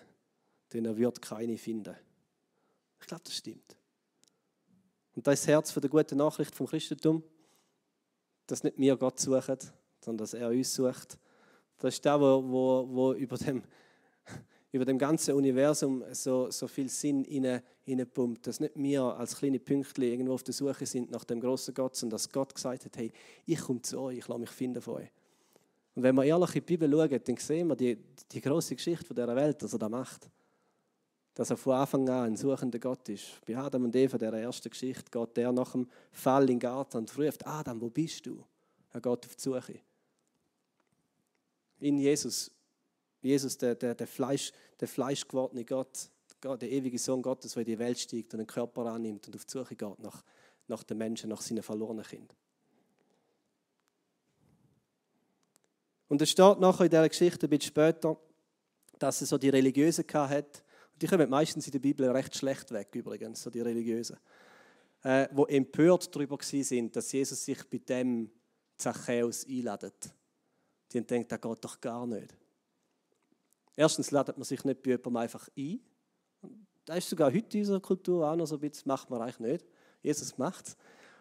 denn 0.74 0.84
er 0.84 0.98
wird 0.98 1.22
keine 1.22 1.56
finden. 1.56 1.96
Ich 3.00 3.06
glaube, 3.06 3.22
das 3.24 3.34
stimmt. 3.34 3.78
Und 5.16 5.26
das 5.26 5.40
ist 5.40 5.44
das 5.44 5.48
Herz 5.48 5.72
der 5.72 5.88
guten 5.88 6.18
Nachricht 6.18 6.54
vom 6.54 6.66
Christentum, 6.66 7.22
dass 8.46 8.62
nicht 8.62 8.76
wir 8.76 8.94
Gott 8.94 9.18
suchen, 9.18 9.56
sondern 10.04 10.18
dass 10.18 10.34
er 10.34 10.50
uns 10.50 10.74
sucht. 10.74 11.18
Das 11.78 11.94
ist 11.94 12.04
der, 12.04 12.20
wo, 12.20 12.44
wo, 12.46 12.88
wo 12.90 13.12
über, 13.14 13.38
dem, 13.38 13.62
über 14.72 14.84
dem 14.84 14.98
ganzen 14.98 15.34
Universum 15.34 16.04
so, 16.12 16.50
so 16.50 16.68
viel 16.68 16.90
Sinn 16.90 17.24
hineinpumpt. 17.24 18.46
Dass 18.46 18.60
nicht 18.60 18.74
wir 18.76 19.02
als 19.02 19.34
kleine 19.34 19.60
Pünktchen 19.60 20.04
irgendwo 20.04 20.34
auf 20.34 20.42
der 20.42 20.52
Suche 20.52 20.84
sind 20.84 21.10
nach 21.10 21.24
dem 21.24 21.40
großen 21.40 21.72
Gott, 21.72 21.96
sondern 21.96 22.16
dass 22.16 22.30
Gott 22.30 22.54
gesagt 22.54 22.84
hat: 22.84 22.96
Hey, 22.98 23.10
ich 23.46 23.60
komme 23.60 23.80
zu 23.80 23.98
euch, 23.98 24.18
ich 24.18 24.28
lasse 24.28 24.40
mich 24.40 24.50
finden 24.50 24.82
von 24.82 24.96
euch. 24.96 25.10
Und 25.98 26.04
wenn 26.04 26.14
wir 26.14 26.22
ehrlich 26.22 26.54
in 26.54 26.64
die 26.64 26.76
Bibel 26.76 26.88
schauen, 26.92 27.20
dann 27.24 27.36
sehen 27.38 27.66
wir 27.66 27.74
die, 27.74 27.98
die 28.30 28.40
große 28.40 28.76
Geschichte 28.76 29.12
dieser 29.12 29.34
Welt, 29.34 29.60
dass 29.60 29.72
er 29.72 29.80
da 29.80 29.88
macht. 29.88 30.30
Dass 31.34 31.50
er 31.50 31.56
von 31.56 31.72
Anfang 31.72 32.08
an 32.08 32.26
ein 32.26 32.36
suchender 32.36 32.78
Gott 32.78 33.08
ist. 33.08 33.44
Bei 33.44 33.56
Adam 33.56 33.82
und 33.82 33.96
Eva, 33.96 34.16
der 34.16 34.32
ersten 34.34 34.70
Geschichte, 34.70 35.10
geht 35.10 35.38
er 35.38 35.50
nach 35.50 35.72
dem 35.72 35.88
Fall 36.12 36.42
in 36.42 36.46
den 36.46 36.60
Garten 36.60 36.98
und 36.98 37.18
ruft: 37.18 37.44
Adam, 37.44 37.80
wo 37.80 37.90
bist 37.90 38.24
du? 38.24 38.44
Er 38.92 39.00
geht 39.00 39.26
auf 39.26 39.34
die 39.34 39.42
Suche. 39.42 39.80
In 41.80 41.98
Jesus, 41.98 42.48
Jesus, 43.20 43.58
der, 43.58 43.74
der, 43.74 43.96
der, 43.96 44.06
Fleisch, 44.06 44.52
der 44.78 44.86
fleischgewordene 44.86 45.64
Gott, 45.64 46.10
der 46.44 46.70
ewige 46.70 46.98
Sohn 47.00 47.22
Gottes, 47.22 47.54
der 47.54 47.62
in 47.62 47.72
die 47.72 47.78
Welt 47.80 47.98
steigt 47.98 48.32
und 48.34 48.38
einen 48.38 48.46
Körper 48.46 48.86
annimmt 48.86 49.26
und 49.26 49.34
auf 49.34 49.44
die 49.46 49.50
Suche 49.50 49.74
geht 49.74 49.98
nach, 49.98 50.22
nach 50.68 50.84
den 50.84 50.98
Menschen, 50.98 51.28
nach 51.28 51.40
seinen 51.40 51.64
verlorenen 51.64 52.04
Kindern. 52.04 52.38
Und 56.08 56.22
es 56.22 56.30
steht 56.30 56.58
nachher 56.58 56.84
in 56.84 56.90
dieser 56.90 57.08
Geschichte 57.08 57.46
ein 57.46 57.50
bisschen 57.50 57.68
später, 57.68 58.18
dass 58.98 59.20
es 59.20 59.28
so 59.28 59.38
die 59.38 59.50
Religiösen 59.50 60.04
hat. 60.12 60.64
Und 60.92 61.02
die 61.02 61.06
kommen 61.06 61.28
meistens 61.30 61.66
in 61.66 61.72
der 61.72 61.78
Bibel 61.78 62.08
recht 62.10 62.36
schlecht 62.36 62.72
weg, 62.72 62.88
übrigens, 62.94 63.42
so 63.42 63.50
die 63.50 63.60
Religiösen. 63.60 64.16
Äh, 65.02 65.28
wo 65.32 65.46
empört 65.46 66.14
darüber 66.14 66.38
sind, 66.40 66.96
dass 66.96 67.12
Jesus 67.12 67.44
sich 67.44 67.62
bei 67.68 67.78
dem 67.78 68.30
Zachäus 68.76 69.46
einladet. 69.46 70.10
Die 70.90 70.98
haben 70.98 71.06
gedacht, 71.06 71.32
das 71.32 71.40
geht 71.40 71.64
doch 71.64 71.80
gar 71.80 72.06
nicht. 72.06 72.34
Erstens 73.76 74.10
ladet 74.10 74.36
man 74.36 74.44
sich 74.44 74.64
nicht 74.64 74.82
bei 74.82 74.90
jemandem 74.90 75.16
einfach 75.18 75.48
ein. 75.56 75.80
Das 76.84 76.98
ist 76.98 77.10
sogar 77.10 77.32
heute 77.32 77.58
in 77.58 77.60
unserer 77.60 77.80
Kultur 77.80 78.28
auch 78.28 78.34
noch 78.34 78.46
so 78.46 78.56
ein 78.56 78.60
bisschen, 78.60 78.88
macht 78.88 79.10
man 79.10 79.20
eigentlich 79.20 79.38
nicht. 79.38 79.66
Jesus 80.02 80.36
macht 80.38 80.68
es. 80.68 80.76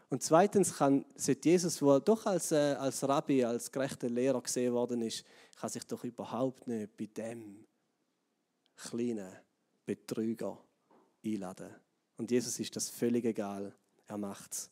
Und 0.10 0.24
zweitens 0.24 0.76
kann, 0.76 1.06
sollte 1.16 1.50
Jesus, 1.50 1.80
der 1.80 2.00
doch 2.00 2.26
als, 2.26 2.52
äh, 2.52 2.76
als 2.80 3.06
Rabbi, 3.08 3.44
als 3.44 3.72
gerechter 3.72 4.10
Lehrer 4.10 4.42
gesehen 4.42 4.74
worden 4.74 5.02
ist, 5.02 5.26
kann 5.60 5.70
sich 5.70 5.84
doch 5.86 6.04
überhaupt 6.04 6.68
nicht 6.68 6.96
bei 6.96 7.08
dem 7.08 7.66
kleinen 8.78 9.30
Betrüger 9.86 10.58
einladen. 11.26 11.76
Und 12.16 12.32
Jesus 12.32 12.60
ist 12.60 12.76
das 12.76 12.90
völlig 12.90 13.26
egal. 13.26 13.74
Er 14.08 14.18
macht 14.18 14.54
es. 14.54 14.70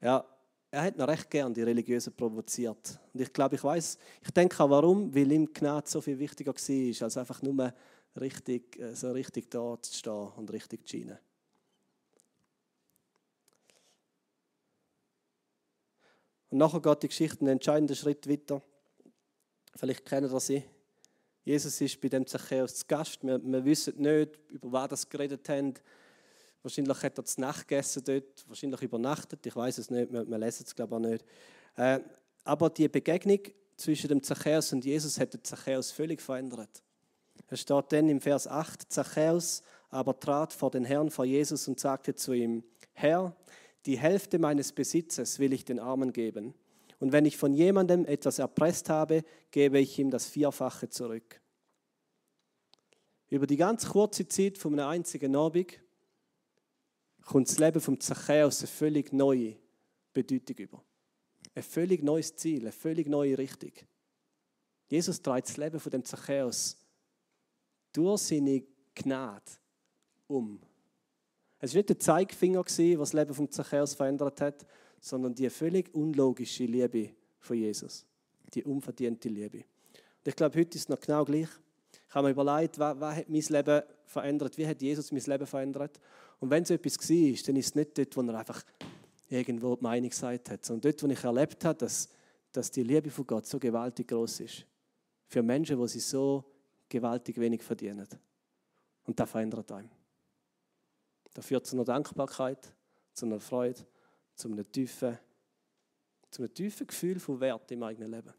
Ja, 0.00 0.24
er 0.70 0.82
hat 0.82 0.96
noch 0.96 1.08
recht 1.08 1.30
gern 1.30 1.54
die 1.54 1.62
Religiösen 1.62 2.12
provoziert. 2.12 2.98
Und 3.14 3.20
ich 3.20 3.32
glaube, 3.32 3.54
ich 3.54 3.64
weiß, 3.64 3.98
ich 4.22 4.30
denke 4.30 4.62
auch 4.62 4.68
warum, 4.68 5.14
weil 5.14 5.30
ihm 5.30 5.52
Gnade 5.52 5.88
so 5.88 6.00
viel 6.00 6.18
wichtiger 6.18 6.52
war, 6.52 7.02
als 7.04 7.16
einfach 7.16 7.40
nur 7.40 7.72
richtig, 8.20 8.78
äh, 8.78 8.94
so 8.94 9.12
richtig 9.12 9.50
da 9.50 9.78
zu 9.80 9.94
stehen 9.94 10.28
und 10.36 10.52
richtig 10.52 10.86
zu 10.86 10.98
scheinen. 10.98 11.18
Und 16.50 16.58
nachher 16.58 16.80
geht 16.80 17.02
die 17.02 17.08
Geschichte 17.08 17.40
einen 17.40 17.48
entscheidenden 17.48 17.96
Schritt 17.96 18.28
weiter. 18.28 18.62
Vielleicht 19.74 20.04
kennen 20.04 20.32
ihr 20.32 20.40
sie. 20.40 20.62
Jesus 21.44 21.80
ist 21.80 22.00
bei 22.00 22.08
dem 22.08 22.26
Zachäus 22.26 22.74
zu 22.74 22.86
Gast. 22.86 23.22
Wir, 23.22 23.40
wir 23.42 23.64
wissen 23.64 24.00
nicht, 24.00 24.38
über 24.48 24.72
was 24.72 24.88
das 24.88 25.08
geredet 25.08 25.48
haben. 25.48 25.74
Wahrscheinlich 26.62 27.02
hat 27.02 27.18
er 27.18 27.24
zu 27.24 27.40
Nacht 27.40 27.68
gegessen 27.68 28.02
dort, 28.04 28.48
wahrscheinlich 28.48 28.82
übernachtet. 28.82 29.46
Ich 29.46 29.54
weiß 29.54 29.78
es 29.78 29.90
nicht, 29.90 30.12
wir, 30.12 30.28
wir 30.28 30.38
lesen 30.38 30.64
es 30.66 30.74
glaube 30.74 30.96
ich 30.96 31.04
auch 31.04 31.10
nicht. 31.10 31.24
Äh, 31.76 32.00
aber 32.42 32.70
die 32.70 32.88
Begegnung 32.88 33.40
zwischen 33.76 34.08
dem 34.08 34.22
Zachäus 34.22 34.72
und 34.72 34.84
Jesus 34.84 35.20
hat 35.20 35.34
den 35.34 35.44
Zachäus 35.44 35.92
völlig 35.92 36.20
verändert. 36.20 36.82
Es 37.48 37.60
steht 37.60 37.92
dann 37.92 38.08
im 38.08 38.20
Vers 38.20 38.48
8, 38.48 38.92
Zachäus 38.92 39.62
aber 39.90 40.18
trat 40.18 40.52
vor 40.52 40.70
den 40.70 40.84
Herrn, 40.84 41.10
vor 41.10 41.24
Jesus 41.24 41.68
und 41.68 41.78
sagte 41.78 42.14
zu 42.14 42.32
ihm, 42.32 42.64
Herr, 42.92 43.36
die 43.86 43.98
Hälfte 43.98 44.38
meines 44.38 44.72
Besitzes 44.72 45.38
will 45.38 45.52
ich 45.52 45.64
den 45.64 45.78
Armen 45.78 46.12
geben. 46.12 46.54
Und 46.98 47.12
wenn 47.12 47.24
ich 47.24 47.36
von 47.36 47.54
jemandem 47.54 48.04
etwas 48.04 48.38
erpresst 48.38 48.88
habe, 48.88 49.22
gebe 49.50 49.78
ich 49.78 49.98
ihm 49.98 50.10
das 50.10 50.26
Vierfache 50.26 50.88
zurück. 50.88 51.40
Über 53.28 53.46
die 53.46 53.56
ganz 53.56 53.88
kurze 53.88 54.26
Zeit 54.28 54.58
von 54.58 54.72
einem 54.72 54.88
einzigen 54.88 55.34
Abend 55.36 55.80
kommt 57.22 57.48
das 57.48 57.58
Leben 57.58 57.80
vom 57.80 58.00
Zachäus 58.00 58.60
eine 58.60 58.68
völlig 58.68 59.12
neue 59.12 59.56
Bedeutung 60.12 60.56
über. 60.56 60.84
Ein 61.54 61.62
völlig 61.62 62.02
neues 62.02 62.36
Ziel, 62.36 62.60
eine 62.62 62.72
völlig 62.72 63.08
neue 63.08 63.36
Richtung. 63.36 63.72
Jesus 64.88 65.20
dreht 65.20 65.48
das 65.48 65.56
Leben 65.56 65.80
von 65.80 65.90
dem 65.90 66.04
Zachäus 66.04 66.78
durch 67.92 68.22
seine 68.22 68.62
Gnade 68.94 69.52
um. 70.28 70.60
Es 71.58 71.72
war 71.72 71.78
nicht 71.78 71.88
der 71.88 71.98
Zeigefinger, 71.98 72.60
was 72.60 72.76
das 72.76 73.12
Leben 73.12 73.34
von 73.34 73.50
Zachäus 73.50 73.94
verändert 73.94 74.40
hat, 74.40 74.66
sondern 75.00 75.34
die 75.34 75.48
völlig 75.50 75.94
unlogische 75.94 76.64
Liebe 76.64 77.10
von 77.38 77.56
Jesus. 77.56 78.04
Die 78.52 78.62
unverdiente 78.64 79.28
Liebe. 79.28 79.58
Und 79.58 80.28
ich 80.28 80.36
glaube, 80.36 80.58
heute 80.58 80.76
ist 80.76 80.84
es 80.84 80.88
noch 80.88 81.00
genau 81.00 81.24
gleich. 81.24 81.48
Ich 82.08 82.14
habe 82.14 82.26
mir 82.26 82.32
überlegt, 82.32 82.78
was, 82.78 83.00
was 83.00 83.16
hat 83.16 83.28
mein 83.28 83.42
Leben 83.42 83.82
verändert? 84.04 84.58
Wie 84.58 84.66
hat 84.66 84.80
Jesus 84.82 85.12
mein 85.12 85.22
Leben 85.22 85.46
verändert? 85.46 86.00
Und 86.38 86.50
wenn 86.50 86.62
es 86.62 86.70
etwas 86.70 86.98
war, 86.98 87.42
dann 87.46 87.56
ist 87.56 87.66
es 87.66 87.74
nicht 87.74 87.98
dort, 87.98 88.16
wo 88.16 88.20
er 88.22 88.38
einfach 88.38 88.62
irgendwo 89.28 89.76
die 89.76 89.82
Meinung 89.82 90.10
gesagt 90.10 90.50
hat, 90.50 90.64
sondern 90.64 90.92
dort, 90.92 91.02
wo 91.02 91.12
ich 91.12 91.24
erlebt 91.24 91.64
habe, 91.64 91.78
dass, 91.78 92.08
dass 92.52 92.70
die 92.70 92.82
Liebe 92.82 93.10
von 93.10 93.26
Gott 93.26 93.46
so 93.46 93.58
gewaltig 93.58 94.08
groß 94.08 94.40
ist. 94.40 94.66
Für 95.26 95.42
Menschen, 95.42 95.80
die 95.80 95.88
sie 95.88 96.00
so 96.00 96.44
gewaltig 96.88 97.38
wenig 97.38 97.62
verdienen. 97.62 98.06
Und 99.04 99.18
das 99.18 99.28
verändert 99.28 99.70
einen. 99.72 99.90
Das 101.36 101.44
führt 101.44 101.66
zu 101.66 101.76
einer 101.76 101.84
Dankbarkeit, 101.84 102.72
zu 103.12 103.26
einer 103.26 103.38
Freude, 103.40 103.78
zu 104.36 104.48
einem 104.48 104.72
tiefen, 104.72 105.18
zu 106.30 106.40
einem 106.40 106.54
tiefen 106.54 106.86
Gefühl 106.86 107.20
von 107.20 107.38
Wert 107.40 107.70
im 107.72 107.82
eigenen 107.82 108.10
Leben. 108.10 108.32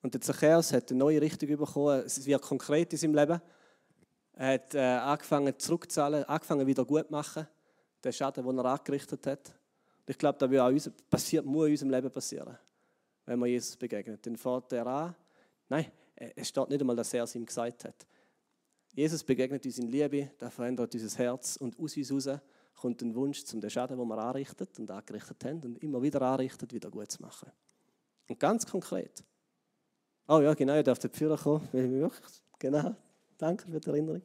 Und 0.00 0.14
der 0.14 0.20
Zachäus 0.22 0.72
hat 0.72 0.90
eine 0.90 0.98
neue 0.98 1.20
Richtung 1.20 1.50
bekommen. 1.58 2.04
Es 2.06 2.24
wird 2.24 2.40
konkret 2.40 2.90
in 2.94 2.98
seinem 2.98 3.14
Leben. 3.14 3.42
Er 4.32 4.54
hat 4.54 4.74
äh, 4.74 4.78
angefangen 4.80 5.58
zurückzuzahlen, 5.58 6.24
angefangen 6.24 6.66
wieder 6.66 6.86
gut 6.86 7.10
machen, 7.10 7.46
den 8.02 8.12
Schaden, 8.14 8.46
den 8.46 8.58
er 8.58 8.64
angerichtet 8.64 9.26
hat. 9.26 9.48
Und 9.48 10.10
ich 10.10 10.16
glaube, 10.16 10.38
das 10.38 10.58
auch 10.58 10.68
uns, 10.68 10.90
passiert, 11.10 11.44
muss 11.44 11.66
in 11.66 11.72
unserem 11.72 11.90
Leben 11.90 12.10
passieren, 12.10 12.56
wenn 13.26 13.38
man 13.38 13.50
Jesus 13.50 13.76
begegnet. 13.76 14.24
Dann 14.24 14.38
fährt 14.38 14.72
er 14.72 14.86
an. 14.86 15.14
Nein, 15.68 15.92
es 16.16 16.48
steht 16.48 16.70
nicht 16.70 16.80
einmal, 16.80 16.96
dass 16.96 17.12
er 17.12 17.24
es 17.24 17.34
ihm 17.34 17.44
gesagt 17.44 17.84
hat. 17.84 18.06
Jesus 18.94 19.24
begegnet 19.24 19.66
uns 19.66 19.78
in 19.78 19.88
Liebe, 19.88 20.30
das 20.38 20.54
verändert 20.54 20.94
unser 20.94 21.18
Herz 21.18 21.56
und 21.56 21.78
aus 21.78 21.96
uns 21.96 22.26
heraus 22.26 22.40
kommt 22.76 23.02
ein 23.02 23.14
Wunsch, 23.14 23.42
um 23.52 23.60
den 23.60 23.70
Schaden, 23.70 23.98
den 23.98 24.06
wir 24.06 24.18
anrichtet 24.18 24.78
und 24.78 24.90
angerichtet 24.90 25.44
haben 25.44 25.62
und 25.64 25.82
immer 25.82 26.00
wieder 26.00 26.22
anrichtet, 26.22 26.72
wieder 26.72 26.90
gut 26.90 27.10
zu 27.10 27.22
machen. 27.22 27.50
Und 28.28 28.38
ganz 28.38 28.66
konkret. 28.66 29.24
Oh 30.28 30.40
ja, 30.40 30.54
genau, 30.54 30.74
ihr 30.74 30.82
dürft 30.82 31.02
Führer 31.14 31.36
kommen, 31.36 31.68
weil 31.72 31.84
ich 31.84 31.90
wirklich, 31.90 32.42
genau, 32.58 32.94
danke 33.36 33.66
für 33.70 33.80
die 33.80 33.88
Erinnerung. 33.88 34.22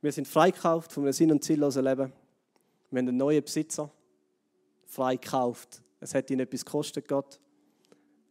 Wir 0.00 0.12
sind 0.12 0.26
freikauft 0.26 0.92
von 0.92 1.04
einem 1.04 1.12
sinn- 1.12 1.30
und 1.30 1.44
ziellosen 1.44 1.84
Leben. 1.84 2.12
Wir 2.90 2.98
haben 2.98 3.08
einen 3.08 3.16
neuen 3.16 3.42
Besitzer, 3.42 3.90
freikauft. 4.84 5.82
Es 6.00 6.14
hat 6.14 6.30
ihn 6.30 6.40
etwas 6.40 6.64
gekostet, 6.64 7.06
Gott. 7.06 7.38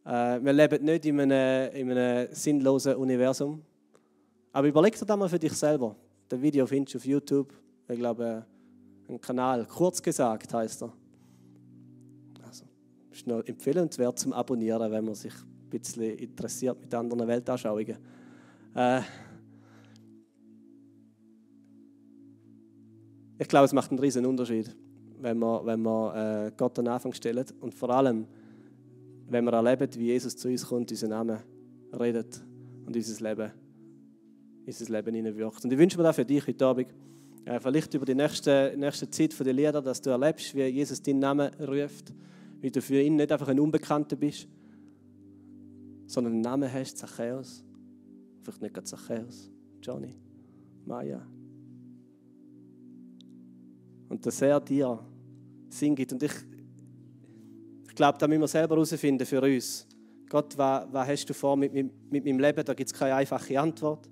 Äh, 0.04 0.42
wir 0.42 0.52
leben 0.52 0.84
nicht 0.84 1.06
in 1.06 1.20
einem, 1.20 1.72
in 1.74 1.90
einem 1.90 2.28
sinnlosen 2.32 2.96
Universum. 2.96 3.62
Aber 4.52 4.66
überleg 4.66 4.98
dir 4.98 5.06
das 5.06 5.16
mal 5.16 5.28
für 5.28 5.38
dich 5.38 5.52
selber. 5.52 5.94
Das 6.28 6.40
Video 6.40 6.66
findest 6.66 6.94
du 6.94 6.98
auf 6.98 7.06
YouTube. 7.06 7.52
Ich 7.88 7.98
glaube, 7.98 8.44
ein 9.08 9.20
Kanal. 9.20 9.66
Kurz 9.66 10.02
gesagt 10.02 10.52
heißt 10.52 10.82
er. 10.82 10.92
Also, 12.46 12.64
ist 13.10 13.26
noch 13.26 13.44
empfehlenswert 13.44 14.18
zum 14.18 14.32
Abonnieren, 14.32 14.90
wenn 14.90 15.04
man 15.04 15.14
sich 15.14 15.32
ein 15.34 15.70
bisschen 15.70 16.18
interessiert 16.18 16.80
mit 16.80 16.92
anderen 16.94 17.26
Weltanschauungen. 17.28 17.96
Äh, 18.74 19.00
ich 23.38 23.48
glaube, 23.48 23.66
es 23.66 23.72
macht 23.72 23.90
einen 23.90 24.00
riesen 24.00 24.26
Unterschied, 24.26 24.74
wenn 25.20 25.38
man, 25.38 25.64
wenn 25.64 25.80
man 25.80 26.16
äh, 26.16 26.52
Gott 26.56 26.78
an 26.78 26.86
den 26.86 26.94
Anfang 26.94 27.12
stellt 27.12 27.54
und 27.60 27.74
vor 27.74 27.90
allem, 27.90 28.26
wenn 29.28 29.44
wir 29.44 29.52
erleben, 29.52 29.88
wie 29.96 30.06
Jesus 30.06 30.36
zu 30.36 30.48
uns 30.48 30.66
kommt, 30.66 30.90
unseren 30.90 31.10
Namen 31.10 31.38
redet 31.98 32.42
und 32.86 32.94
unser 32.94 33.28
Leben, 33.28 33.50
unser 34.66 34.92
Leben 34.92 35.14
hineinwirkt. 35.14 35.64
Und 35.64 35.72
ich 35.72 35.78
wünsche 35.78 35.96
mir 35.96 36.04
das 36.04 36.16
für 36.16 36.24
dich 36.24 36.46
heute 36.46 36.66
Abend, 36.66 36.88
äh, 37.44 37.58
vielleicht 37.58 37.92
über 37.94 38.06
die 38.06 38.14
nächste, 38.14 38.74
nächste 38.76 39.10
Zeit 39.10 39.32
von 39.34 39.44
den 39.44 39.56
Liedern, 39.56 39.84
dass 39.84 40.00
du 40.00 40.10
erlebst, 40.10 40.54
wie 40.54 40.62
Jesus 40.64 41.02
deinen 41.02 41.18
Namen 41.18 41.52
ruft, 41.54 42.12
wie 42.60 42.70
du 42.70 42.80
für 42.80 43.00
ihn 43.00 43.16
nicht 43.16 43.32
einfach 43.32 43.48
ein 43.48 43.58
Unbekannter 43.58 44.16
bist, 44.16 44.46
sondern 46.06 46.34
einen 46.34 46.42
Namen 46.42 46.72
hast, 46.72 46.98
Zachäus. 46.98 47.64
Vielleicht 48.42 48.62
nicht 48.62 48.74
gerade 48.74 48.86
Zachäus, 48.86 49.50
Johnny, 49.82 50.14
Maya. 50.84 51.26
Und 54.08 54.24
dass 54.24 54.42
er 54.42 54.60
dir 54.60 54.98
Sinn 55.70 55.94
gibt. 55.94 56.12
Und 56.12 56.22
ich 56.22 56.32
glaube, 58.02 58.18
da 58.18 58.26
müssen 58.26 58.40
wir 58.40 58.48
selber 58.48 58.74
herausfinden 58.74 59.24
für 59.24 59.40
uns. 59.40 59.86
Gott, 60.28 60.58
was, 60.58 60.88
was 60.90 61.06
hast 61.06 61.26
du 61.26 61.34
vor 61.34 61.56
mit, 61.56 61.72
mit, 61.72 61.88
mit 62.10 62.24
meinem 62.24 62.40
Leben? 62.40 62.64
Da 62.64 62.74
gibt 62.74 62.90
es 62.90 62.98
keine 62.98 63.14
einfache 63.14 63.60
Antwort. 63.60 64.08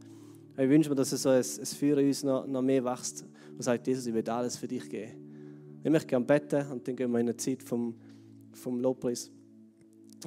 Ich 0.57 0.69
wünsche 0.69 0.91
mir, 0.91 0.95
dass 0.95 1.11
es 1.11 1.23
so 1.23 1.31
ein, 1.31 1.39
ein 1.39 1.67
Feuer 1.67 1.97
uns 1.97 2.23
noch, 2.23 2.47
noch 2.47 2.63
mehr 2.63 2.85
wächst 2.85 3.27
und 3.51 3.63
sagt, 3.63 3.89
Jesus, 3.89 4.07
ich 4.07 4.15
will 4.15 4.29
alles 4.31 4.57
für 4.57 4.69
dich 4.69 4.89
geben. 4.89 5.81
Ich 5.83 5.91
möchte 5.91 6.07
gerne 6.07 6.25
beten 6.25 6.71
und 6.71 6.87
dann 6.87 6.95
gehen 6.95 7.11
wir 7.11 7.19
in 7.19 7.31
eine 7.31 7.37
Zeit 7.37 7.65
vom, 7.65 7.97
vom 8.53 8.79
Lobpreis. 8.79 9.29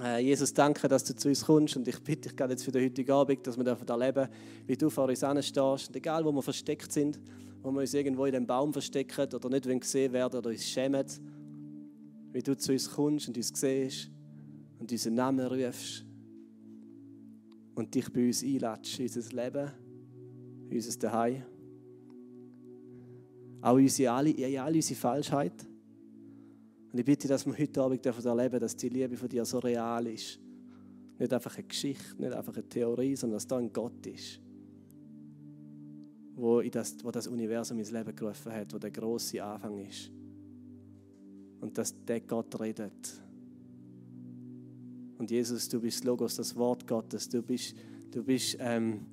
Äh, 0.04 0.26
Jesus, 0.26 0.54
danke, 0.54 0.89
dass 0.89 1.06
du 1.06 1.15
zu 1.15 1.30
uns 1.30 1.45
kommst 1.45 1.78
und 1.78 1.88
ich 1.88 2.04
bitte 2.04 2.28
dich 2.28 2.36
gerade 2.36 2.52
jetzt 2.52 2.65
für 2.65 2.71
den 2.71 2.84
heutigen 2.84 3.12
Abend, 3.12 3.47
dass 3.47 3.58
wir 3.58 3.65
erleben 3.65 4.28
wie 4.67 4.76
du 4.76 4.89
vor 4.89 5.08
uns 5.08 5.19
stehst. 5.19 5.88
Und 5.88 5.95
egal, 5.95 6.26
wo 6.26 6.34
wir 6.34 6.41
versteckt 6.41 6.91
sind, 6.91 7.17
wo 7.62 7.71
wir 7.71 7.80
uns 7.80 7.93
irgendwo 7.93 8.26
in 8.26 8.34
dem 8.34 8.45
Baum 8.45 8.73
verstecken 8.73 9.34
oder 9.34 9.47
nicht 9.47 9.63
gesehen 9.80 10.12
werden 10.12 10.38
oder 10.38 10.49
uns 10.49 10.65
schämen, 10.65 11.06
wie 12.34 12.41
du 12.41 12.58
zu 12.58 12.72
uns 12.72 12.89
kommst 12.89 13.28
und 13.28 13.38
uns 13.38 13.52
siehst 13.54 14.10
und 14.80 14.91
unseren 14.91 15.13
Namen 15.13 15.46
rufst 15.46 16.04
und 17.76 17.93
dich 17.93 18.12
bei 18.12 18.26
uns 18.26 18.43
einlädst 18.43 19.00
in 19.00 19.06
unser 19.06 19.43
Leben, 19.43 19.72
in 20.69 20.76
unser 20.76 21.00
Daheim. 21.00 21.43
Auch 23.62 23.76
unsere, 23.76 24.12
alle, 24.12 24.32
in 24.32 24.60
unsere 24.60 25.00
Falschheit. 25.00 25.65
Und 26.91 27.00
ich 27.00 27.06
bitte, 27.06 27.28
dass 27.28 27.46
wir 27.46 27.58
heute 27.58 27.82
Abend 27.82 28.06
erleben 28.06 28.60
dass 28.60 28.76
die 28.76 28.89
Liebe 28.89 29.15
von 29.15 29.30
dir 29.30 29.46
so 29.46 29.60
real 29.60 30.06
ist. 30.08 30.39
Nicht 31.19 31.32
einfach 31.32 31.56
eine 31.56 31.67
Geschichte, 31.67 32.19
nicht 32.19 32.34
einfach 32.34 32.54
eine 32.54 32.67
Theorie, 32.67 33.15
sondern 33.15 33.36
dass 33.36 33.48
da 33.48 33.58
ein 33.58 33.72
Gott 33.72 34.06
ist, 34.08 34.41
wo, 36.36 36.62
das, 36.62 36.98
wo 37.04 37.12
das 37.12 37.28
Universum 37.28 37.78
ins 37.78 37.91
Leben 37.91 38.15
gerufen 38.15 38.52
hat, 38.52 38.74
wo 38.74 38.80
der 38.80 38.91
große 38.91 39.41
Anfang 39.41 39.78
ist 39.78 40.12
und 41.63 41.78
dass 41.78 41.95
der 42.04 42.19
Gott 42.19 42.60
redet. 42.60 43.21
Und 45.17 45.32
Jesus, 45.32 45.69
du 45.69 45.80
bist 45.80 46.04
Logos, 46.04 46.36
das 46.36 46.54
Wort 46.58 46.86
Gottes. 46.86 47.30
Du 47.30 47.41
bist, 47.41 47.73
du 48.12 48.21
bist 48.21 48.58
ähm, 48.60 49.06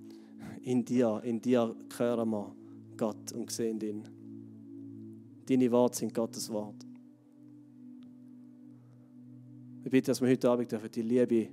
in 0.62 0.84
dir, 0.84 1.20
in 1.22 1.40
dir 1.40 1.76
hören 1.96 2.30
wir 2.30 2.52
Gott 2.96 3.30
und 3.32 3.52
sehen 3.52 3.80
ihn. 3.80 4.02
Deine 5.46 5.70
Worte 5.70 5.98
sind 5.98 6.12
Gottes 6.12 6.50
Wort. 6.50 6.84
Ich 9.84 9.90
bitte, 9.90 10.10
dass 10.10 10.20
wir 10.20 10.28
heute 10.28 10.50
Abend 10.50 10.72
die 10.96 11.02
Liebe 11.02 11.48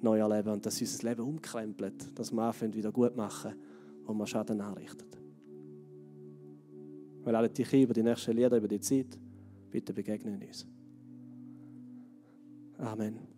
neu 0.00 0.20
erleben 0.20 0.54
und 0.54 0.64
dass 0.64 0.80
unser 0.80 1.06
Leben 1.06 1.20
umkrempelt, 1.20 2.18
dass 2.18 2.32
wir 2.32 2.42
anfangen, 2.42 2.72
wieder 2.72 2.90
gut 2.90 3.14
machen 3.14 3.54
und 4.06 4.16
wir 4.16 4.26
Schaden 4.26 4.62
anrichtet. 4.62 5.18
Weil 7.24 7.36
alle 7.36 7.50
dich 7.50 7.70
über 7.74 7.92
die 7.92 8.02
nächsten 8.02 8.32
Lieder, 8.32 8.56
über 8.56 8.68
die 8.68 8.80
Zeit, 8.80 9.18
Bitte 9.74 9.92
begegnen 9.92 10.40
uns. 10.40 10.64
Amen. 12.78 13.33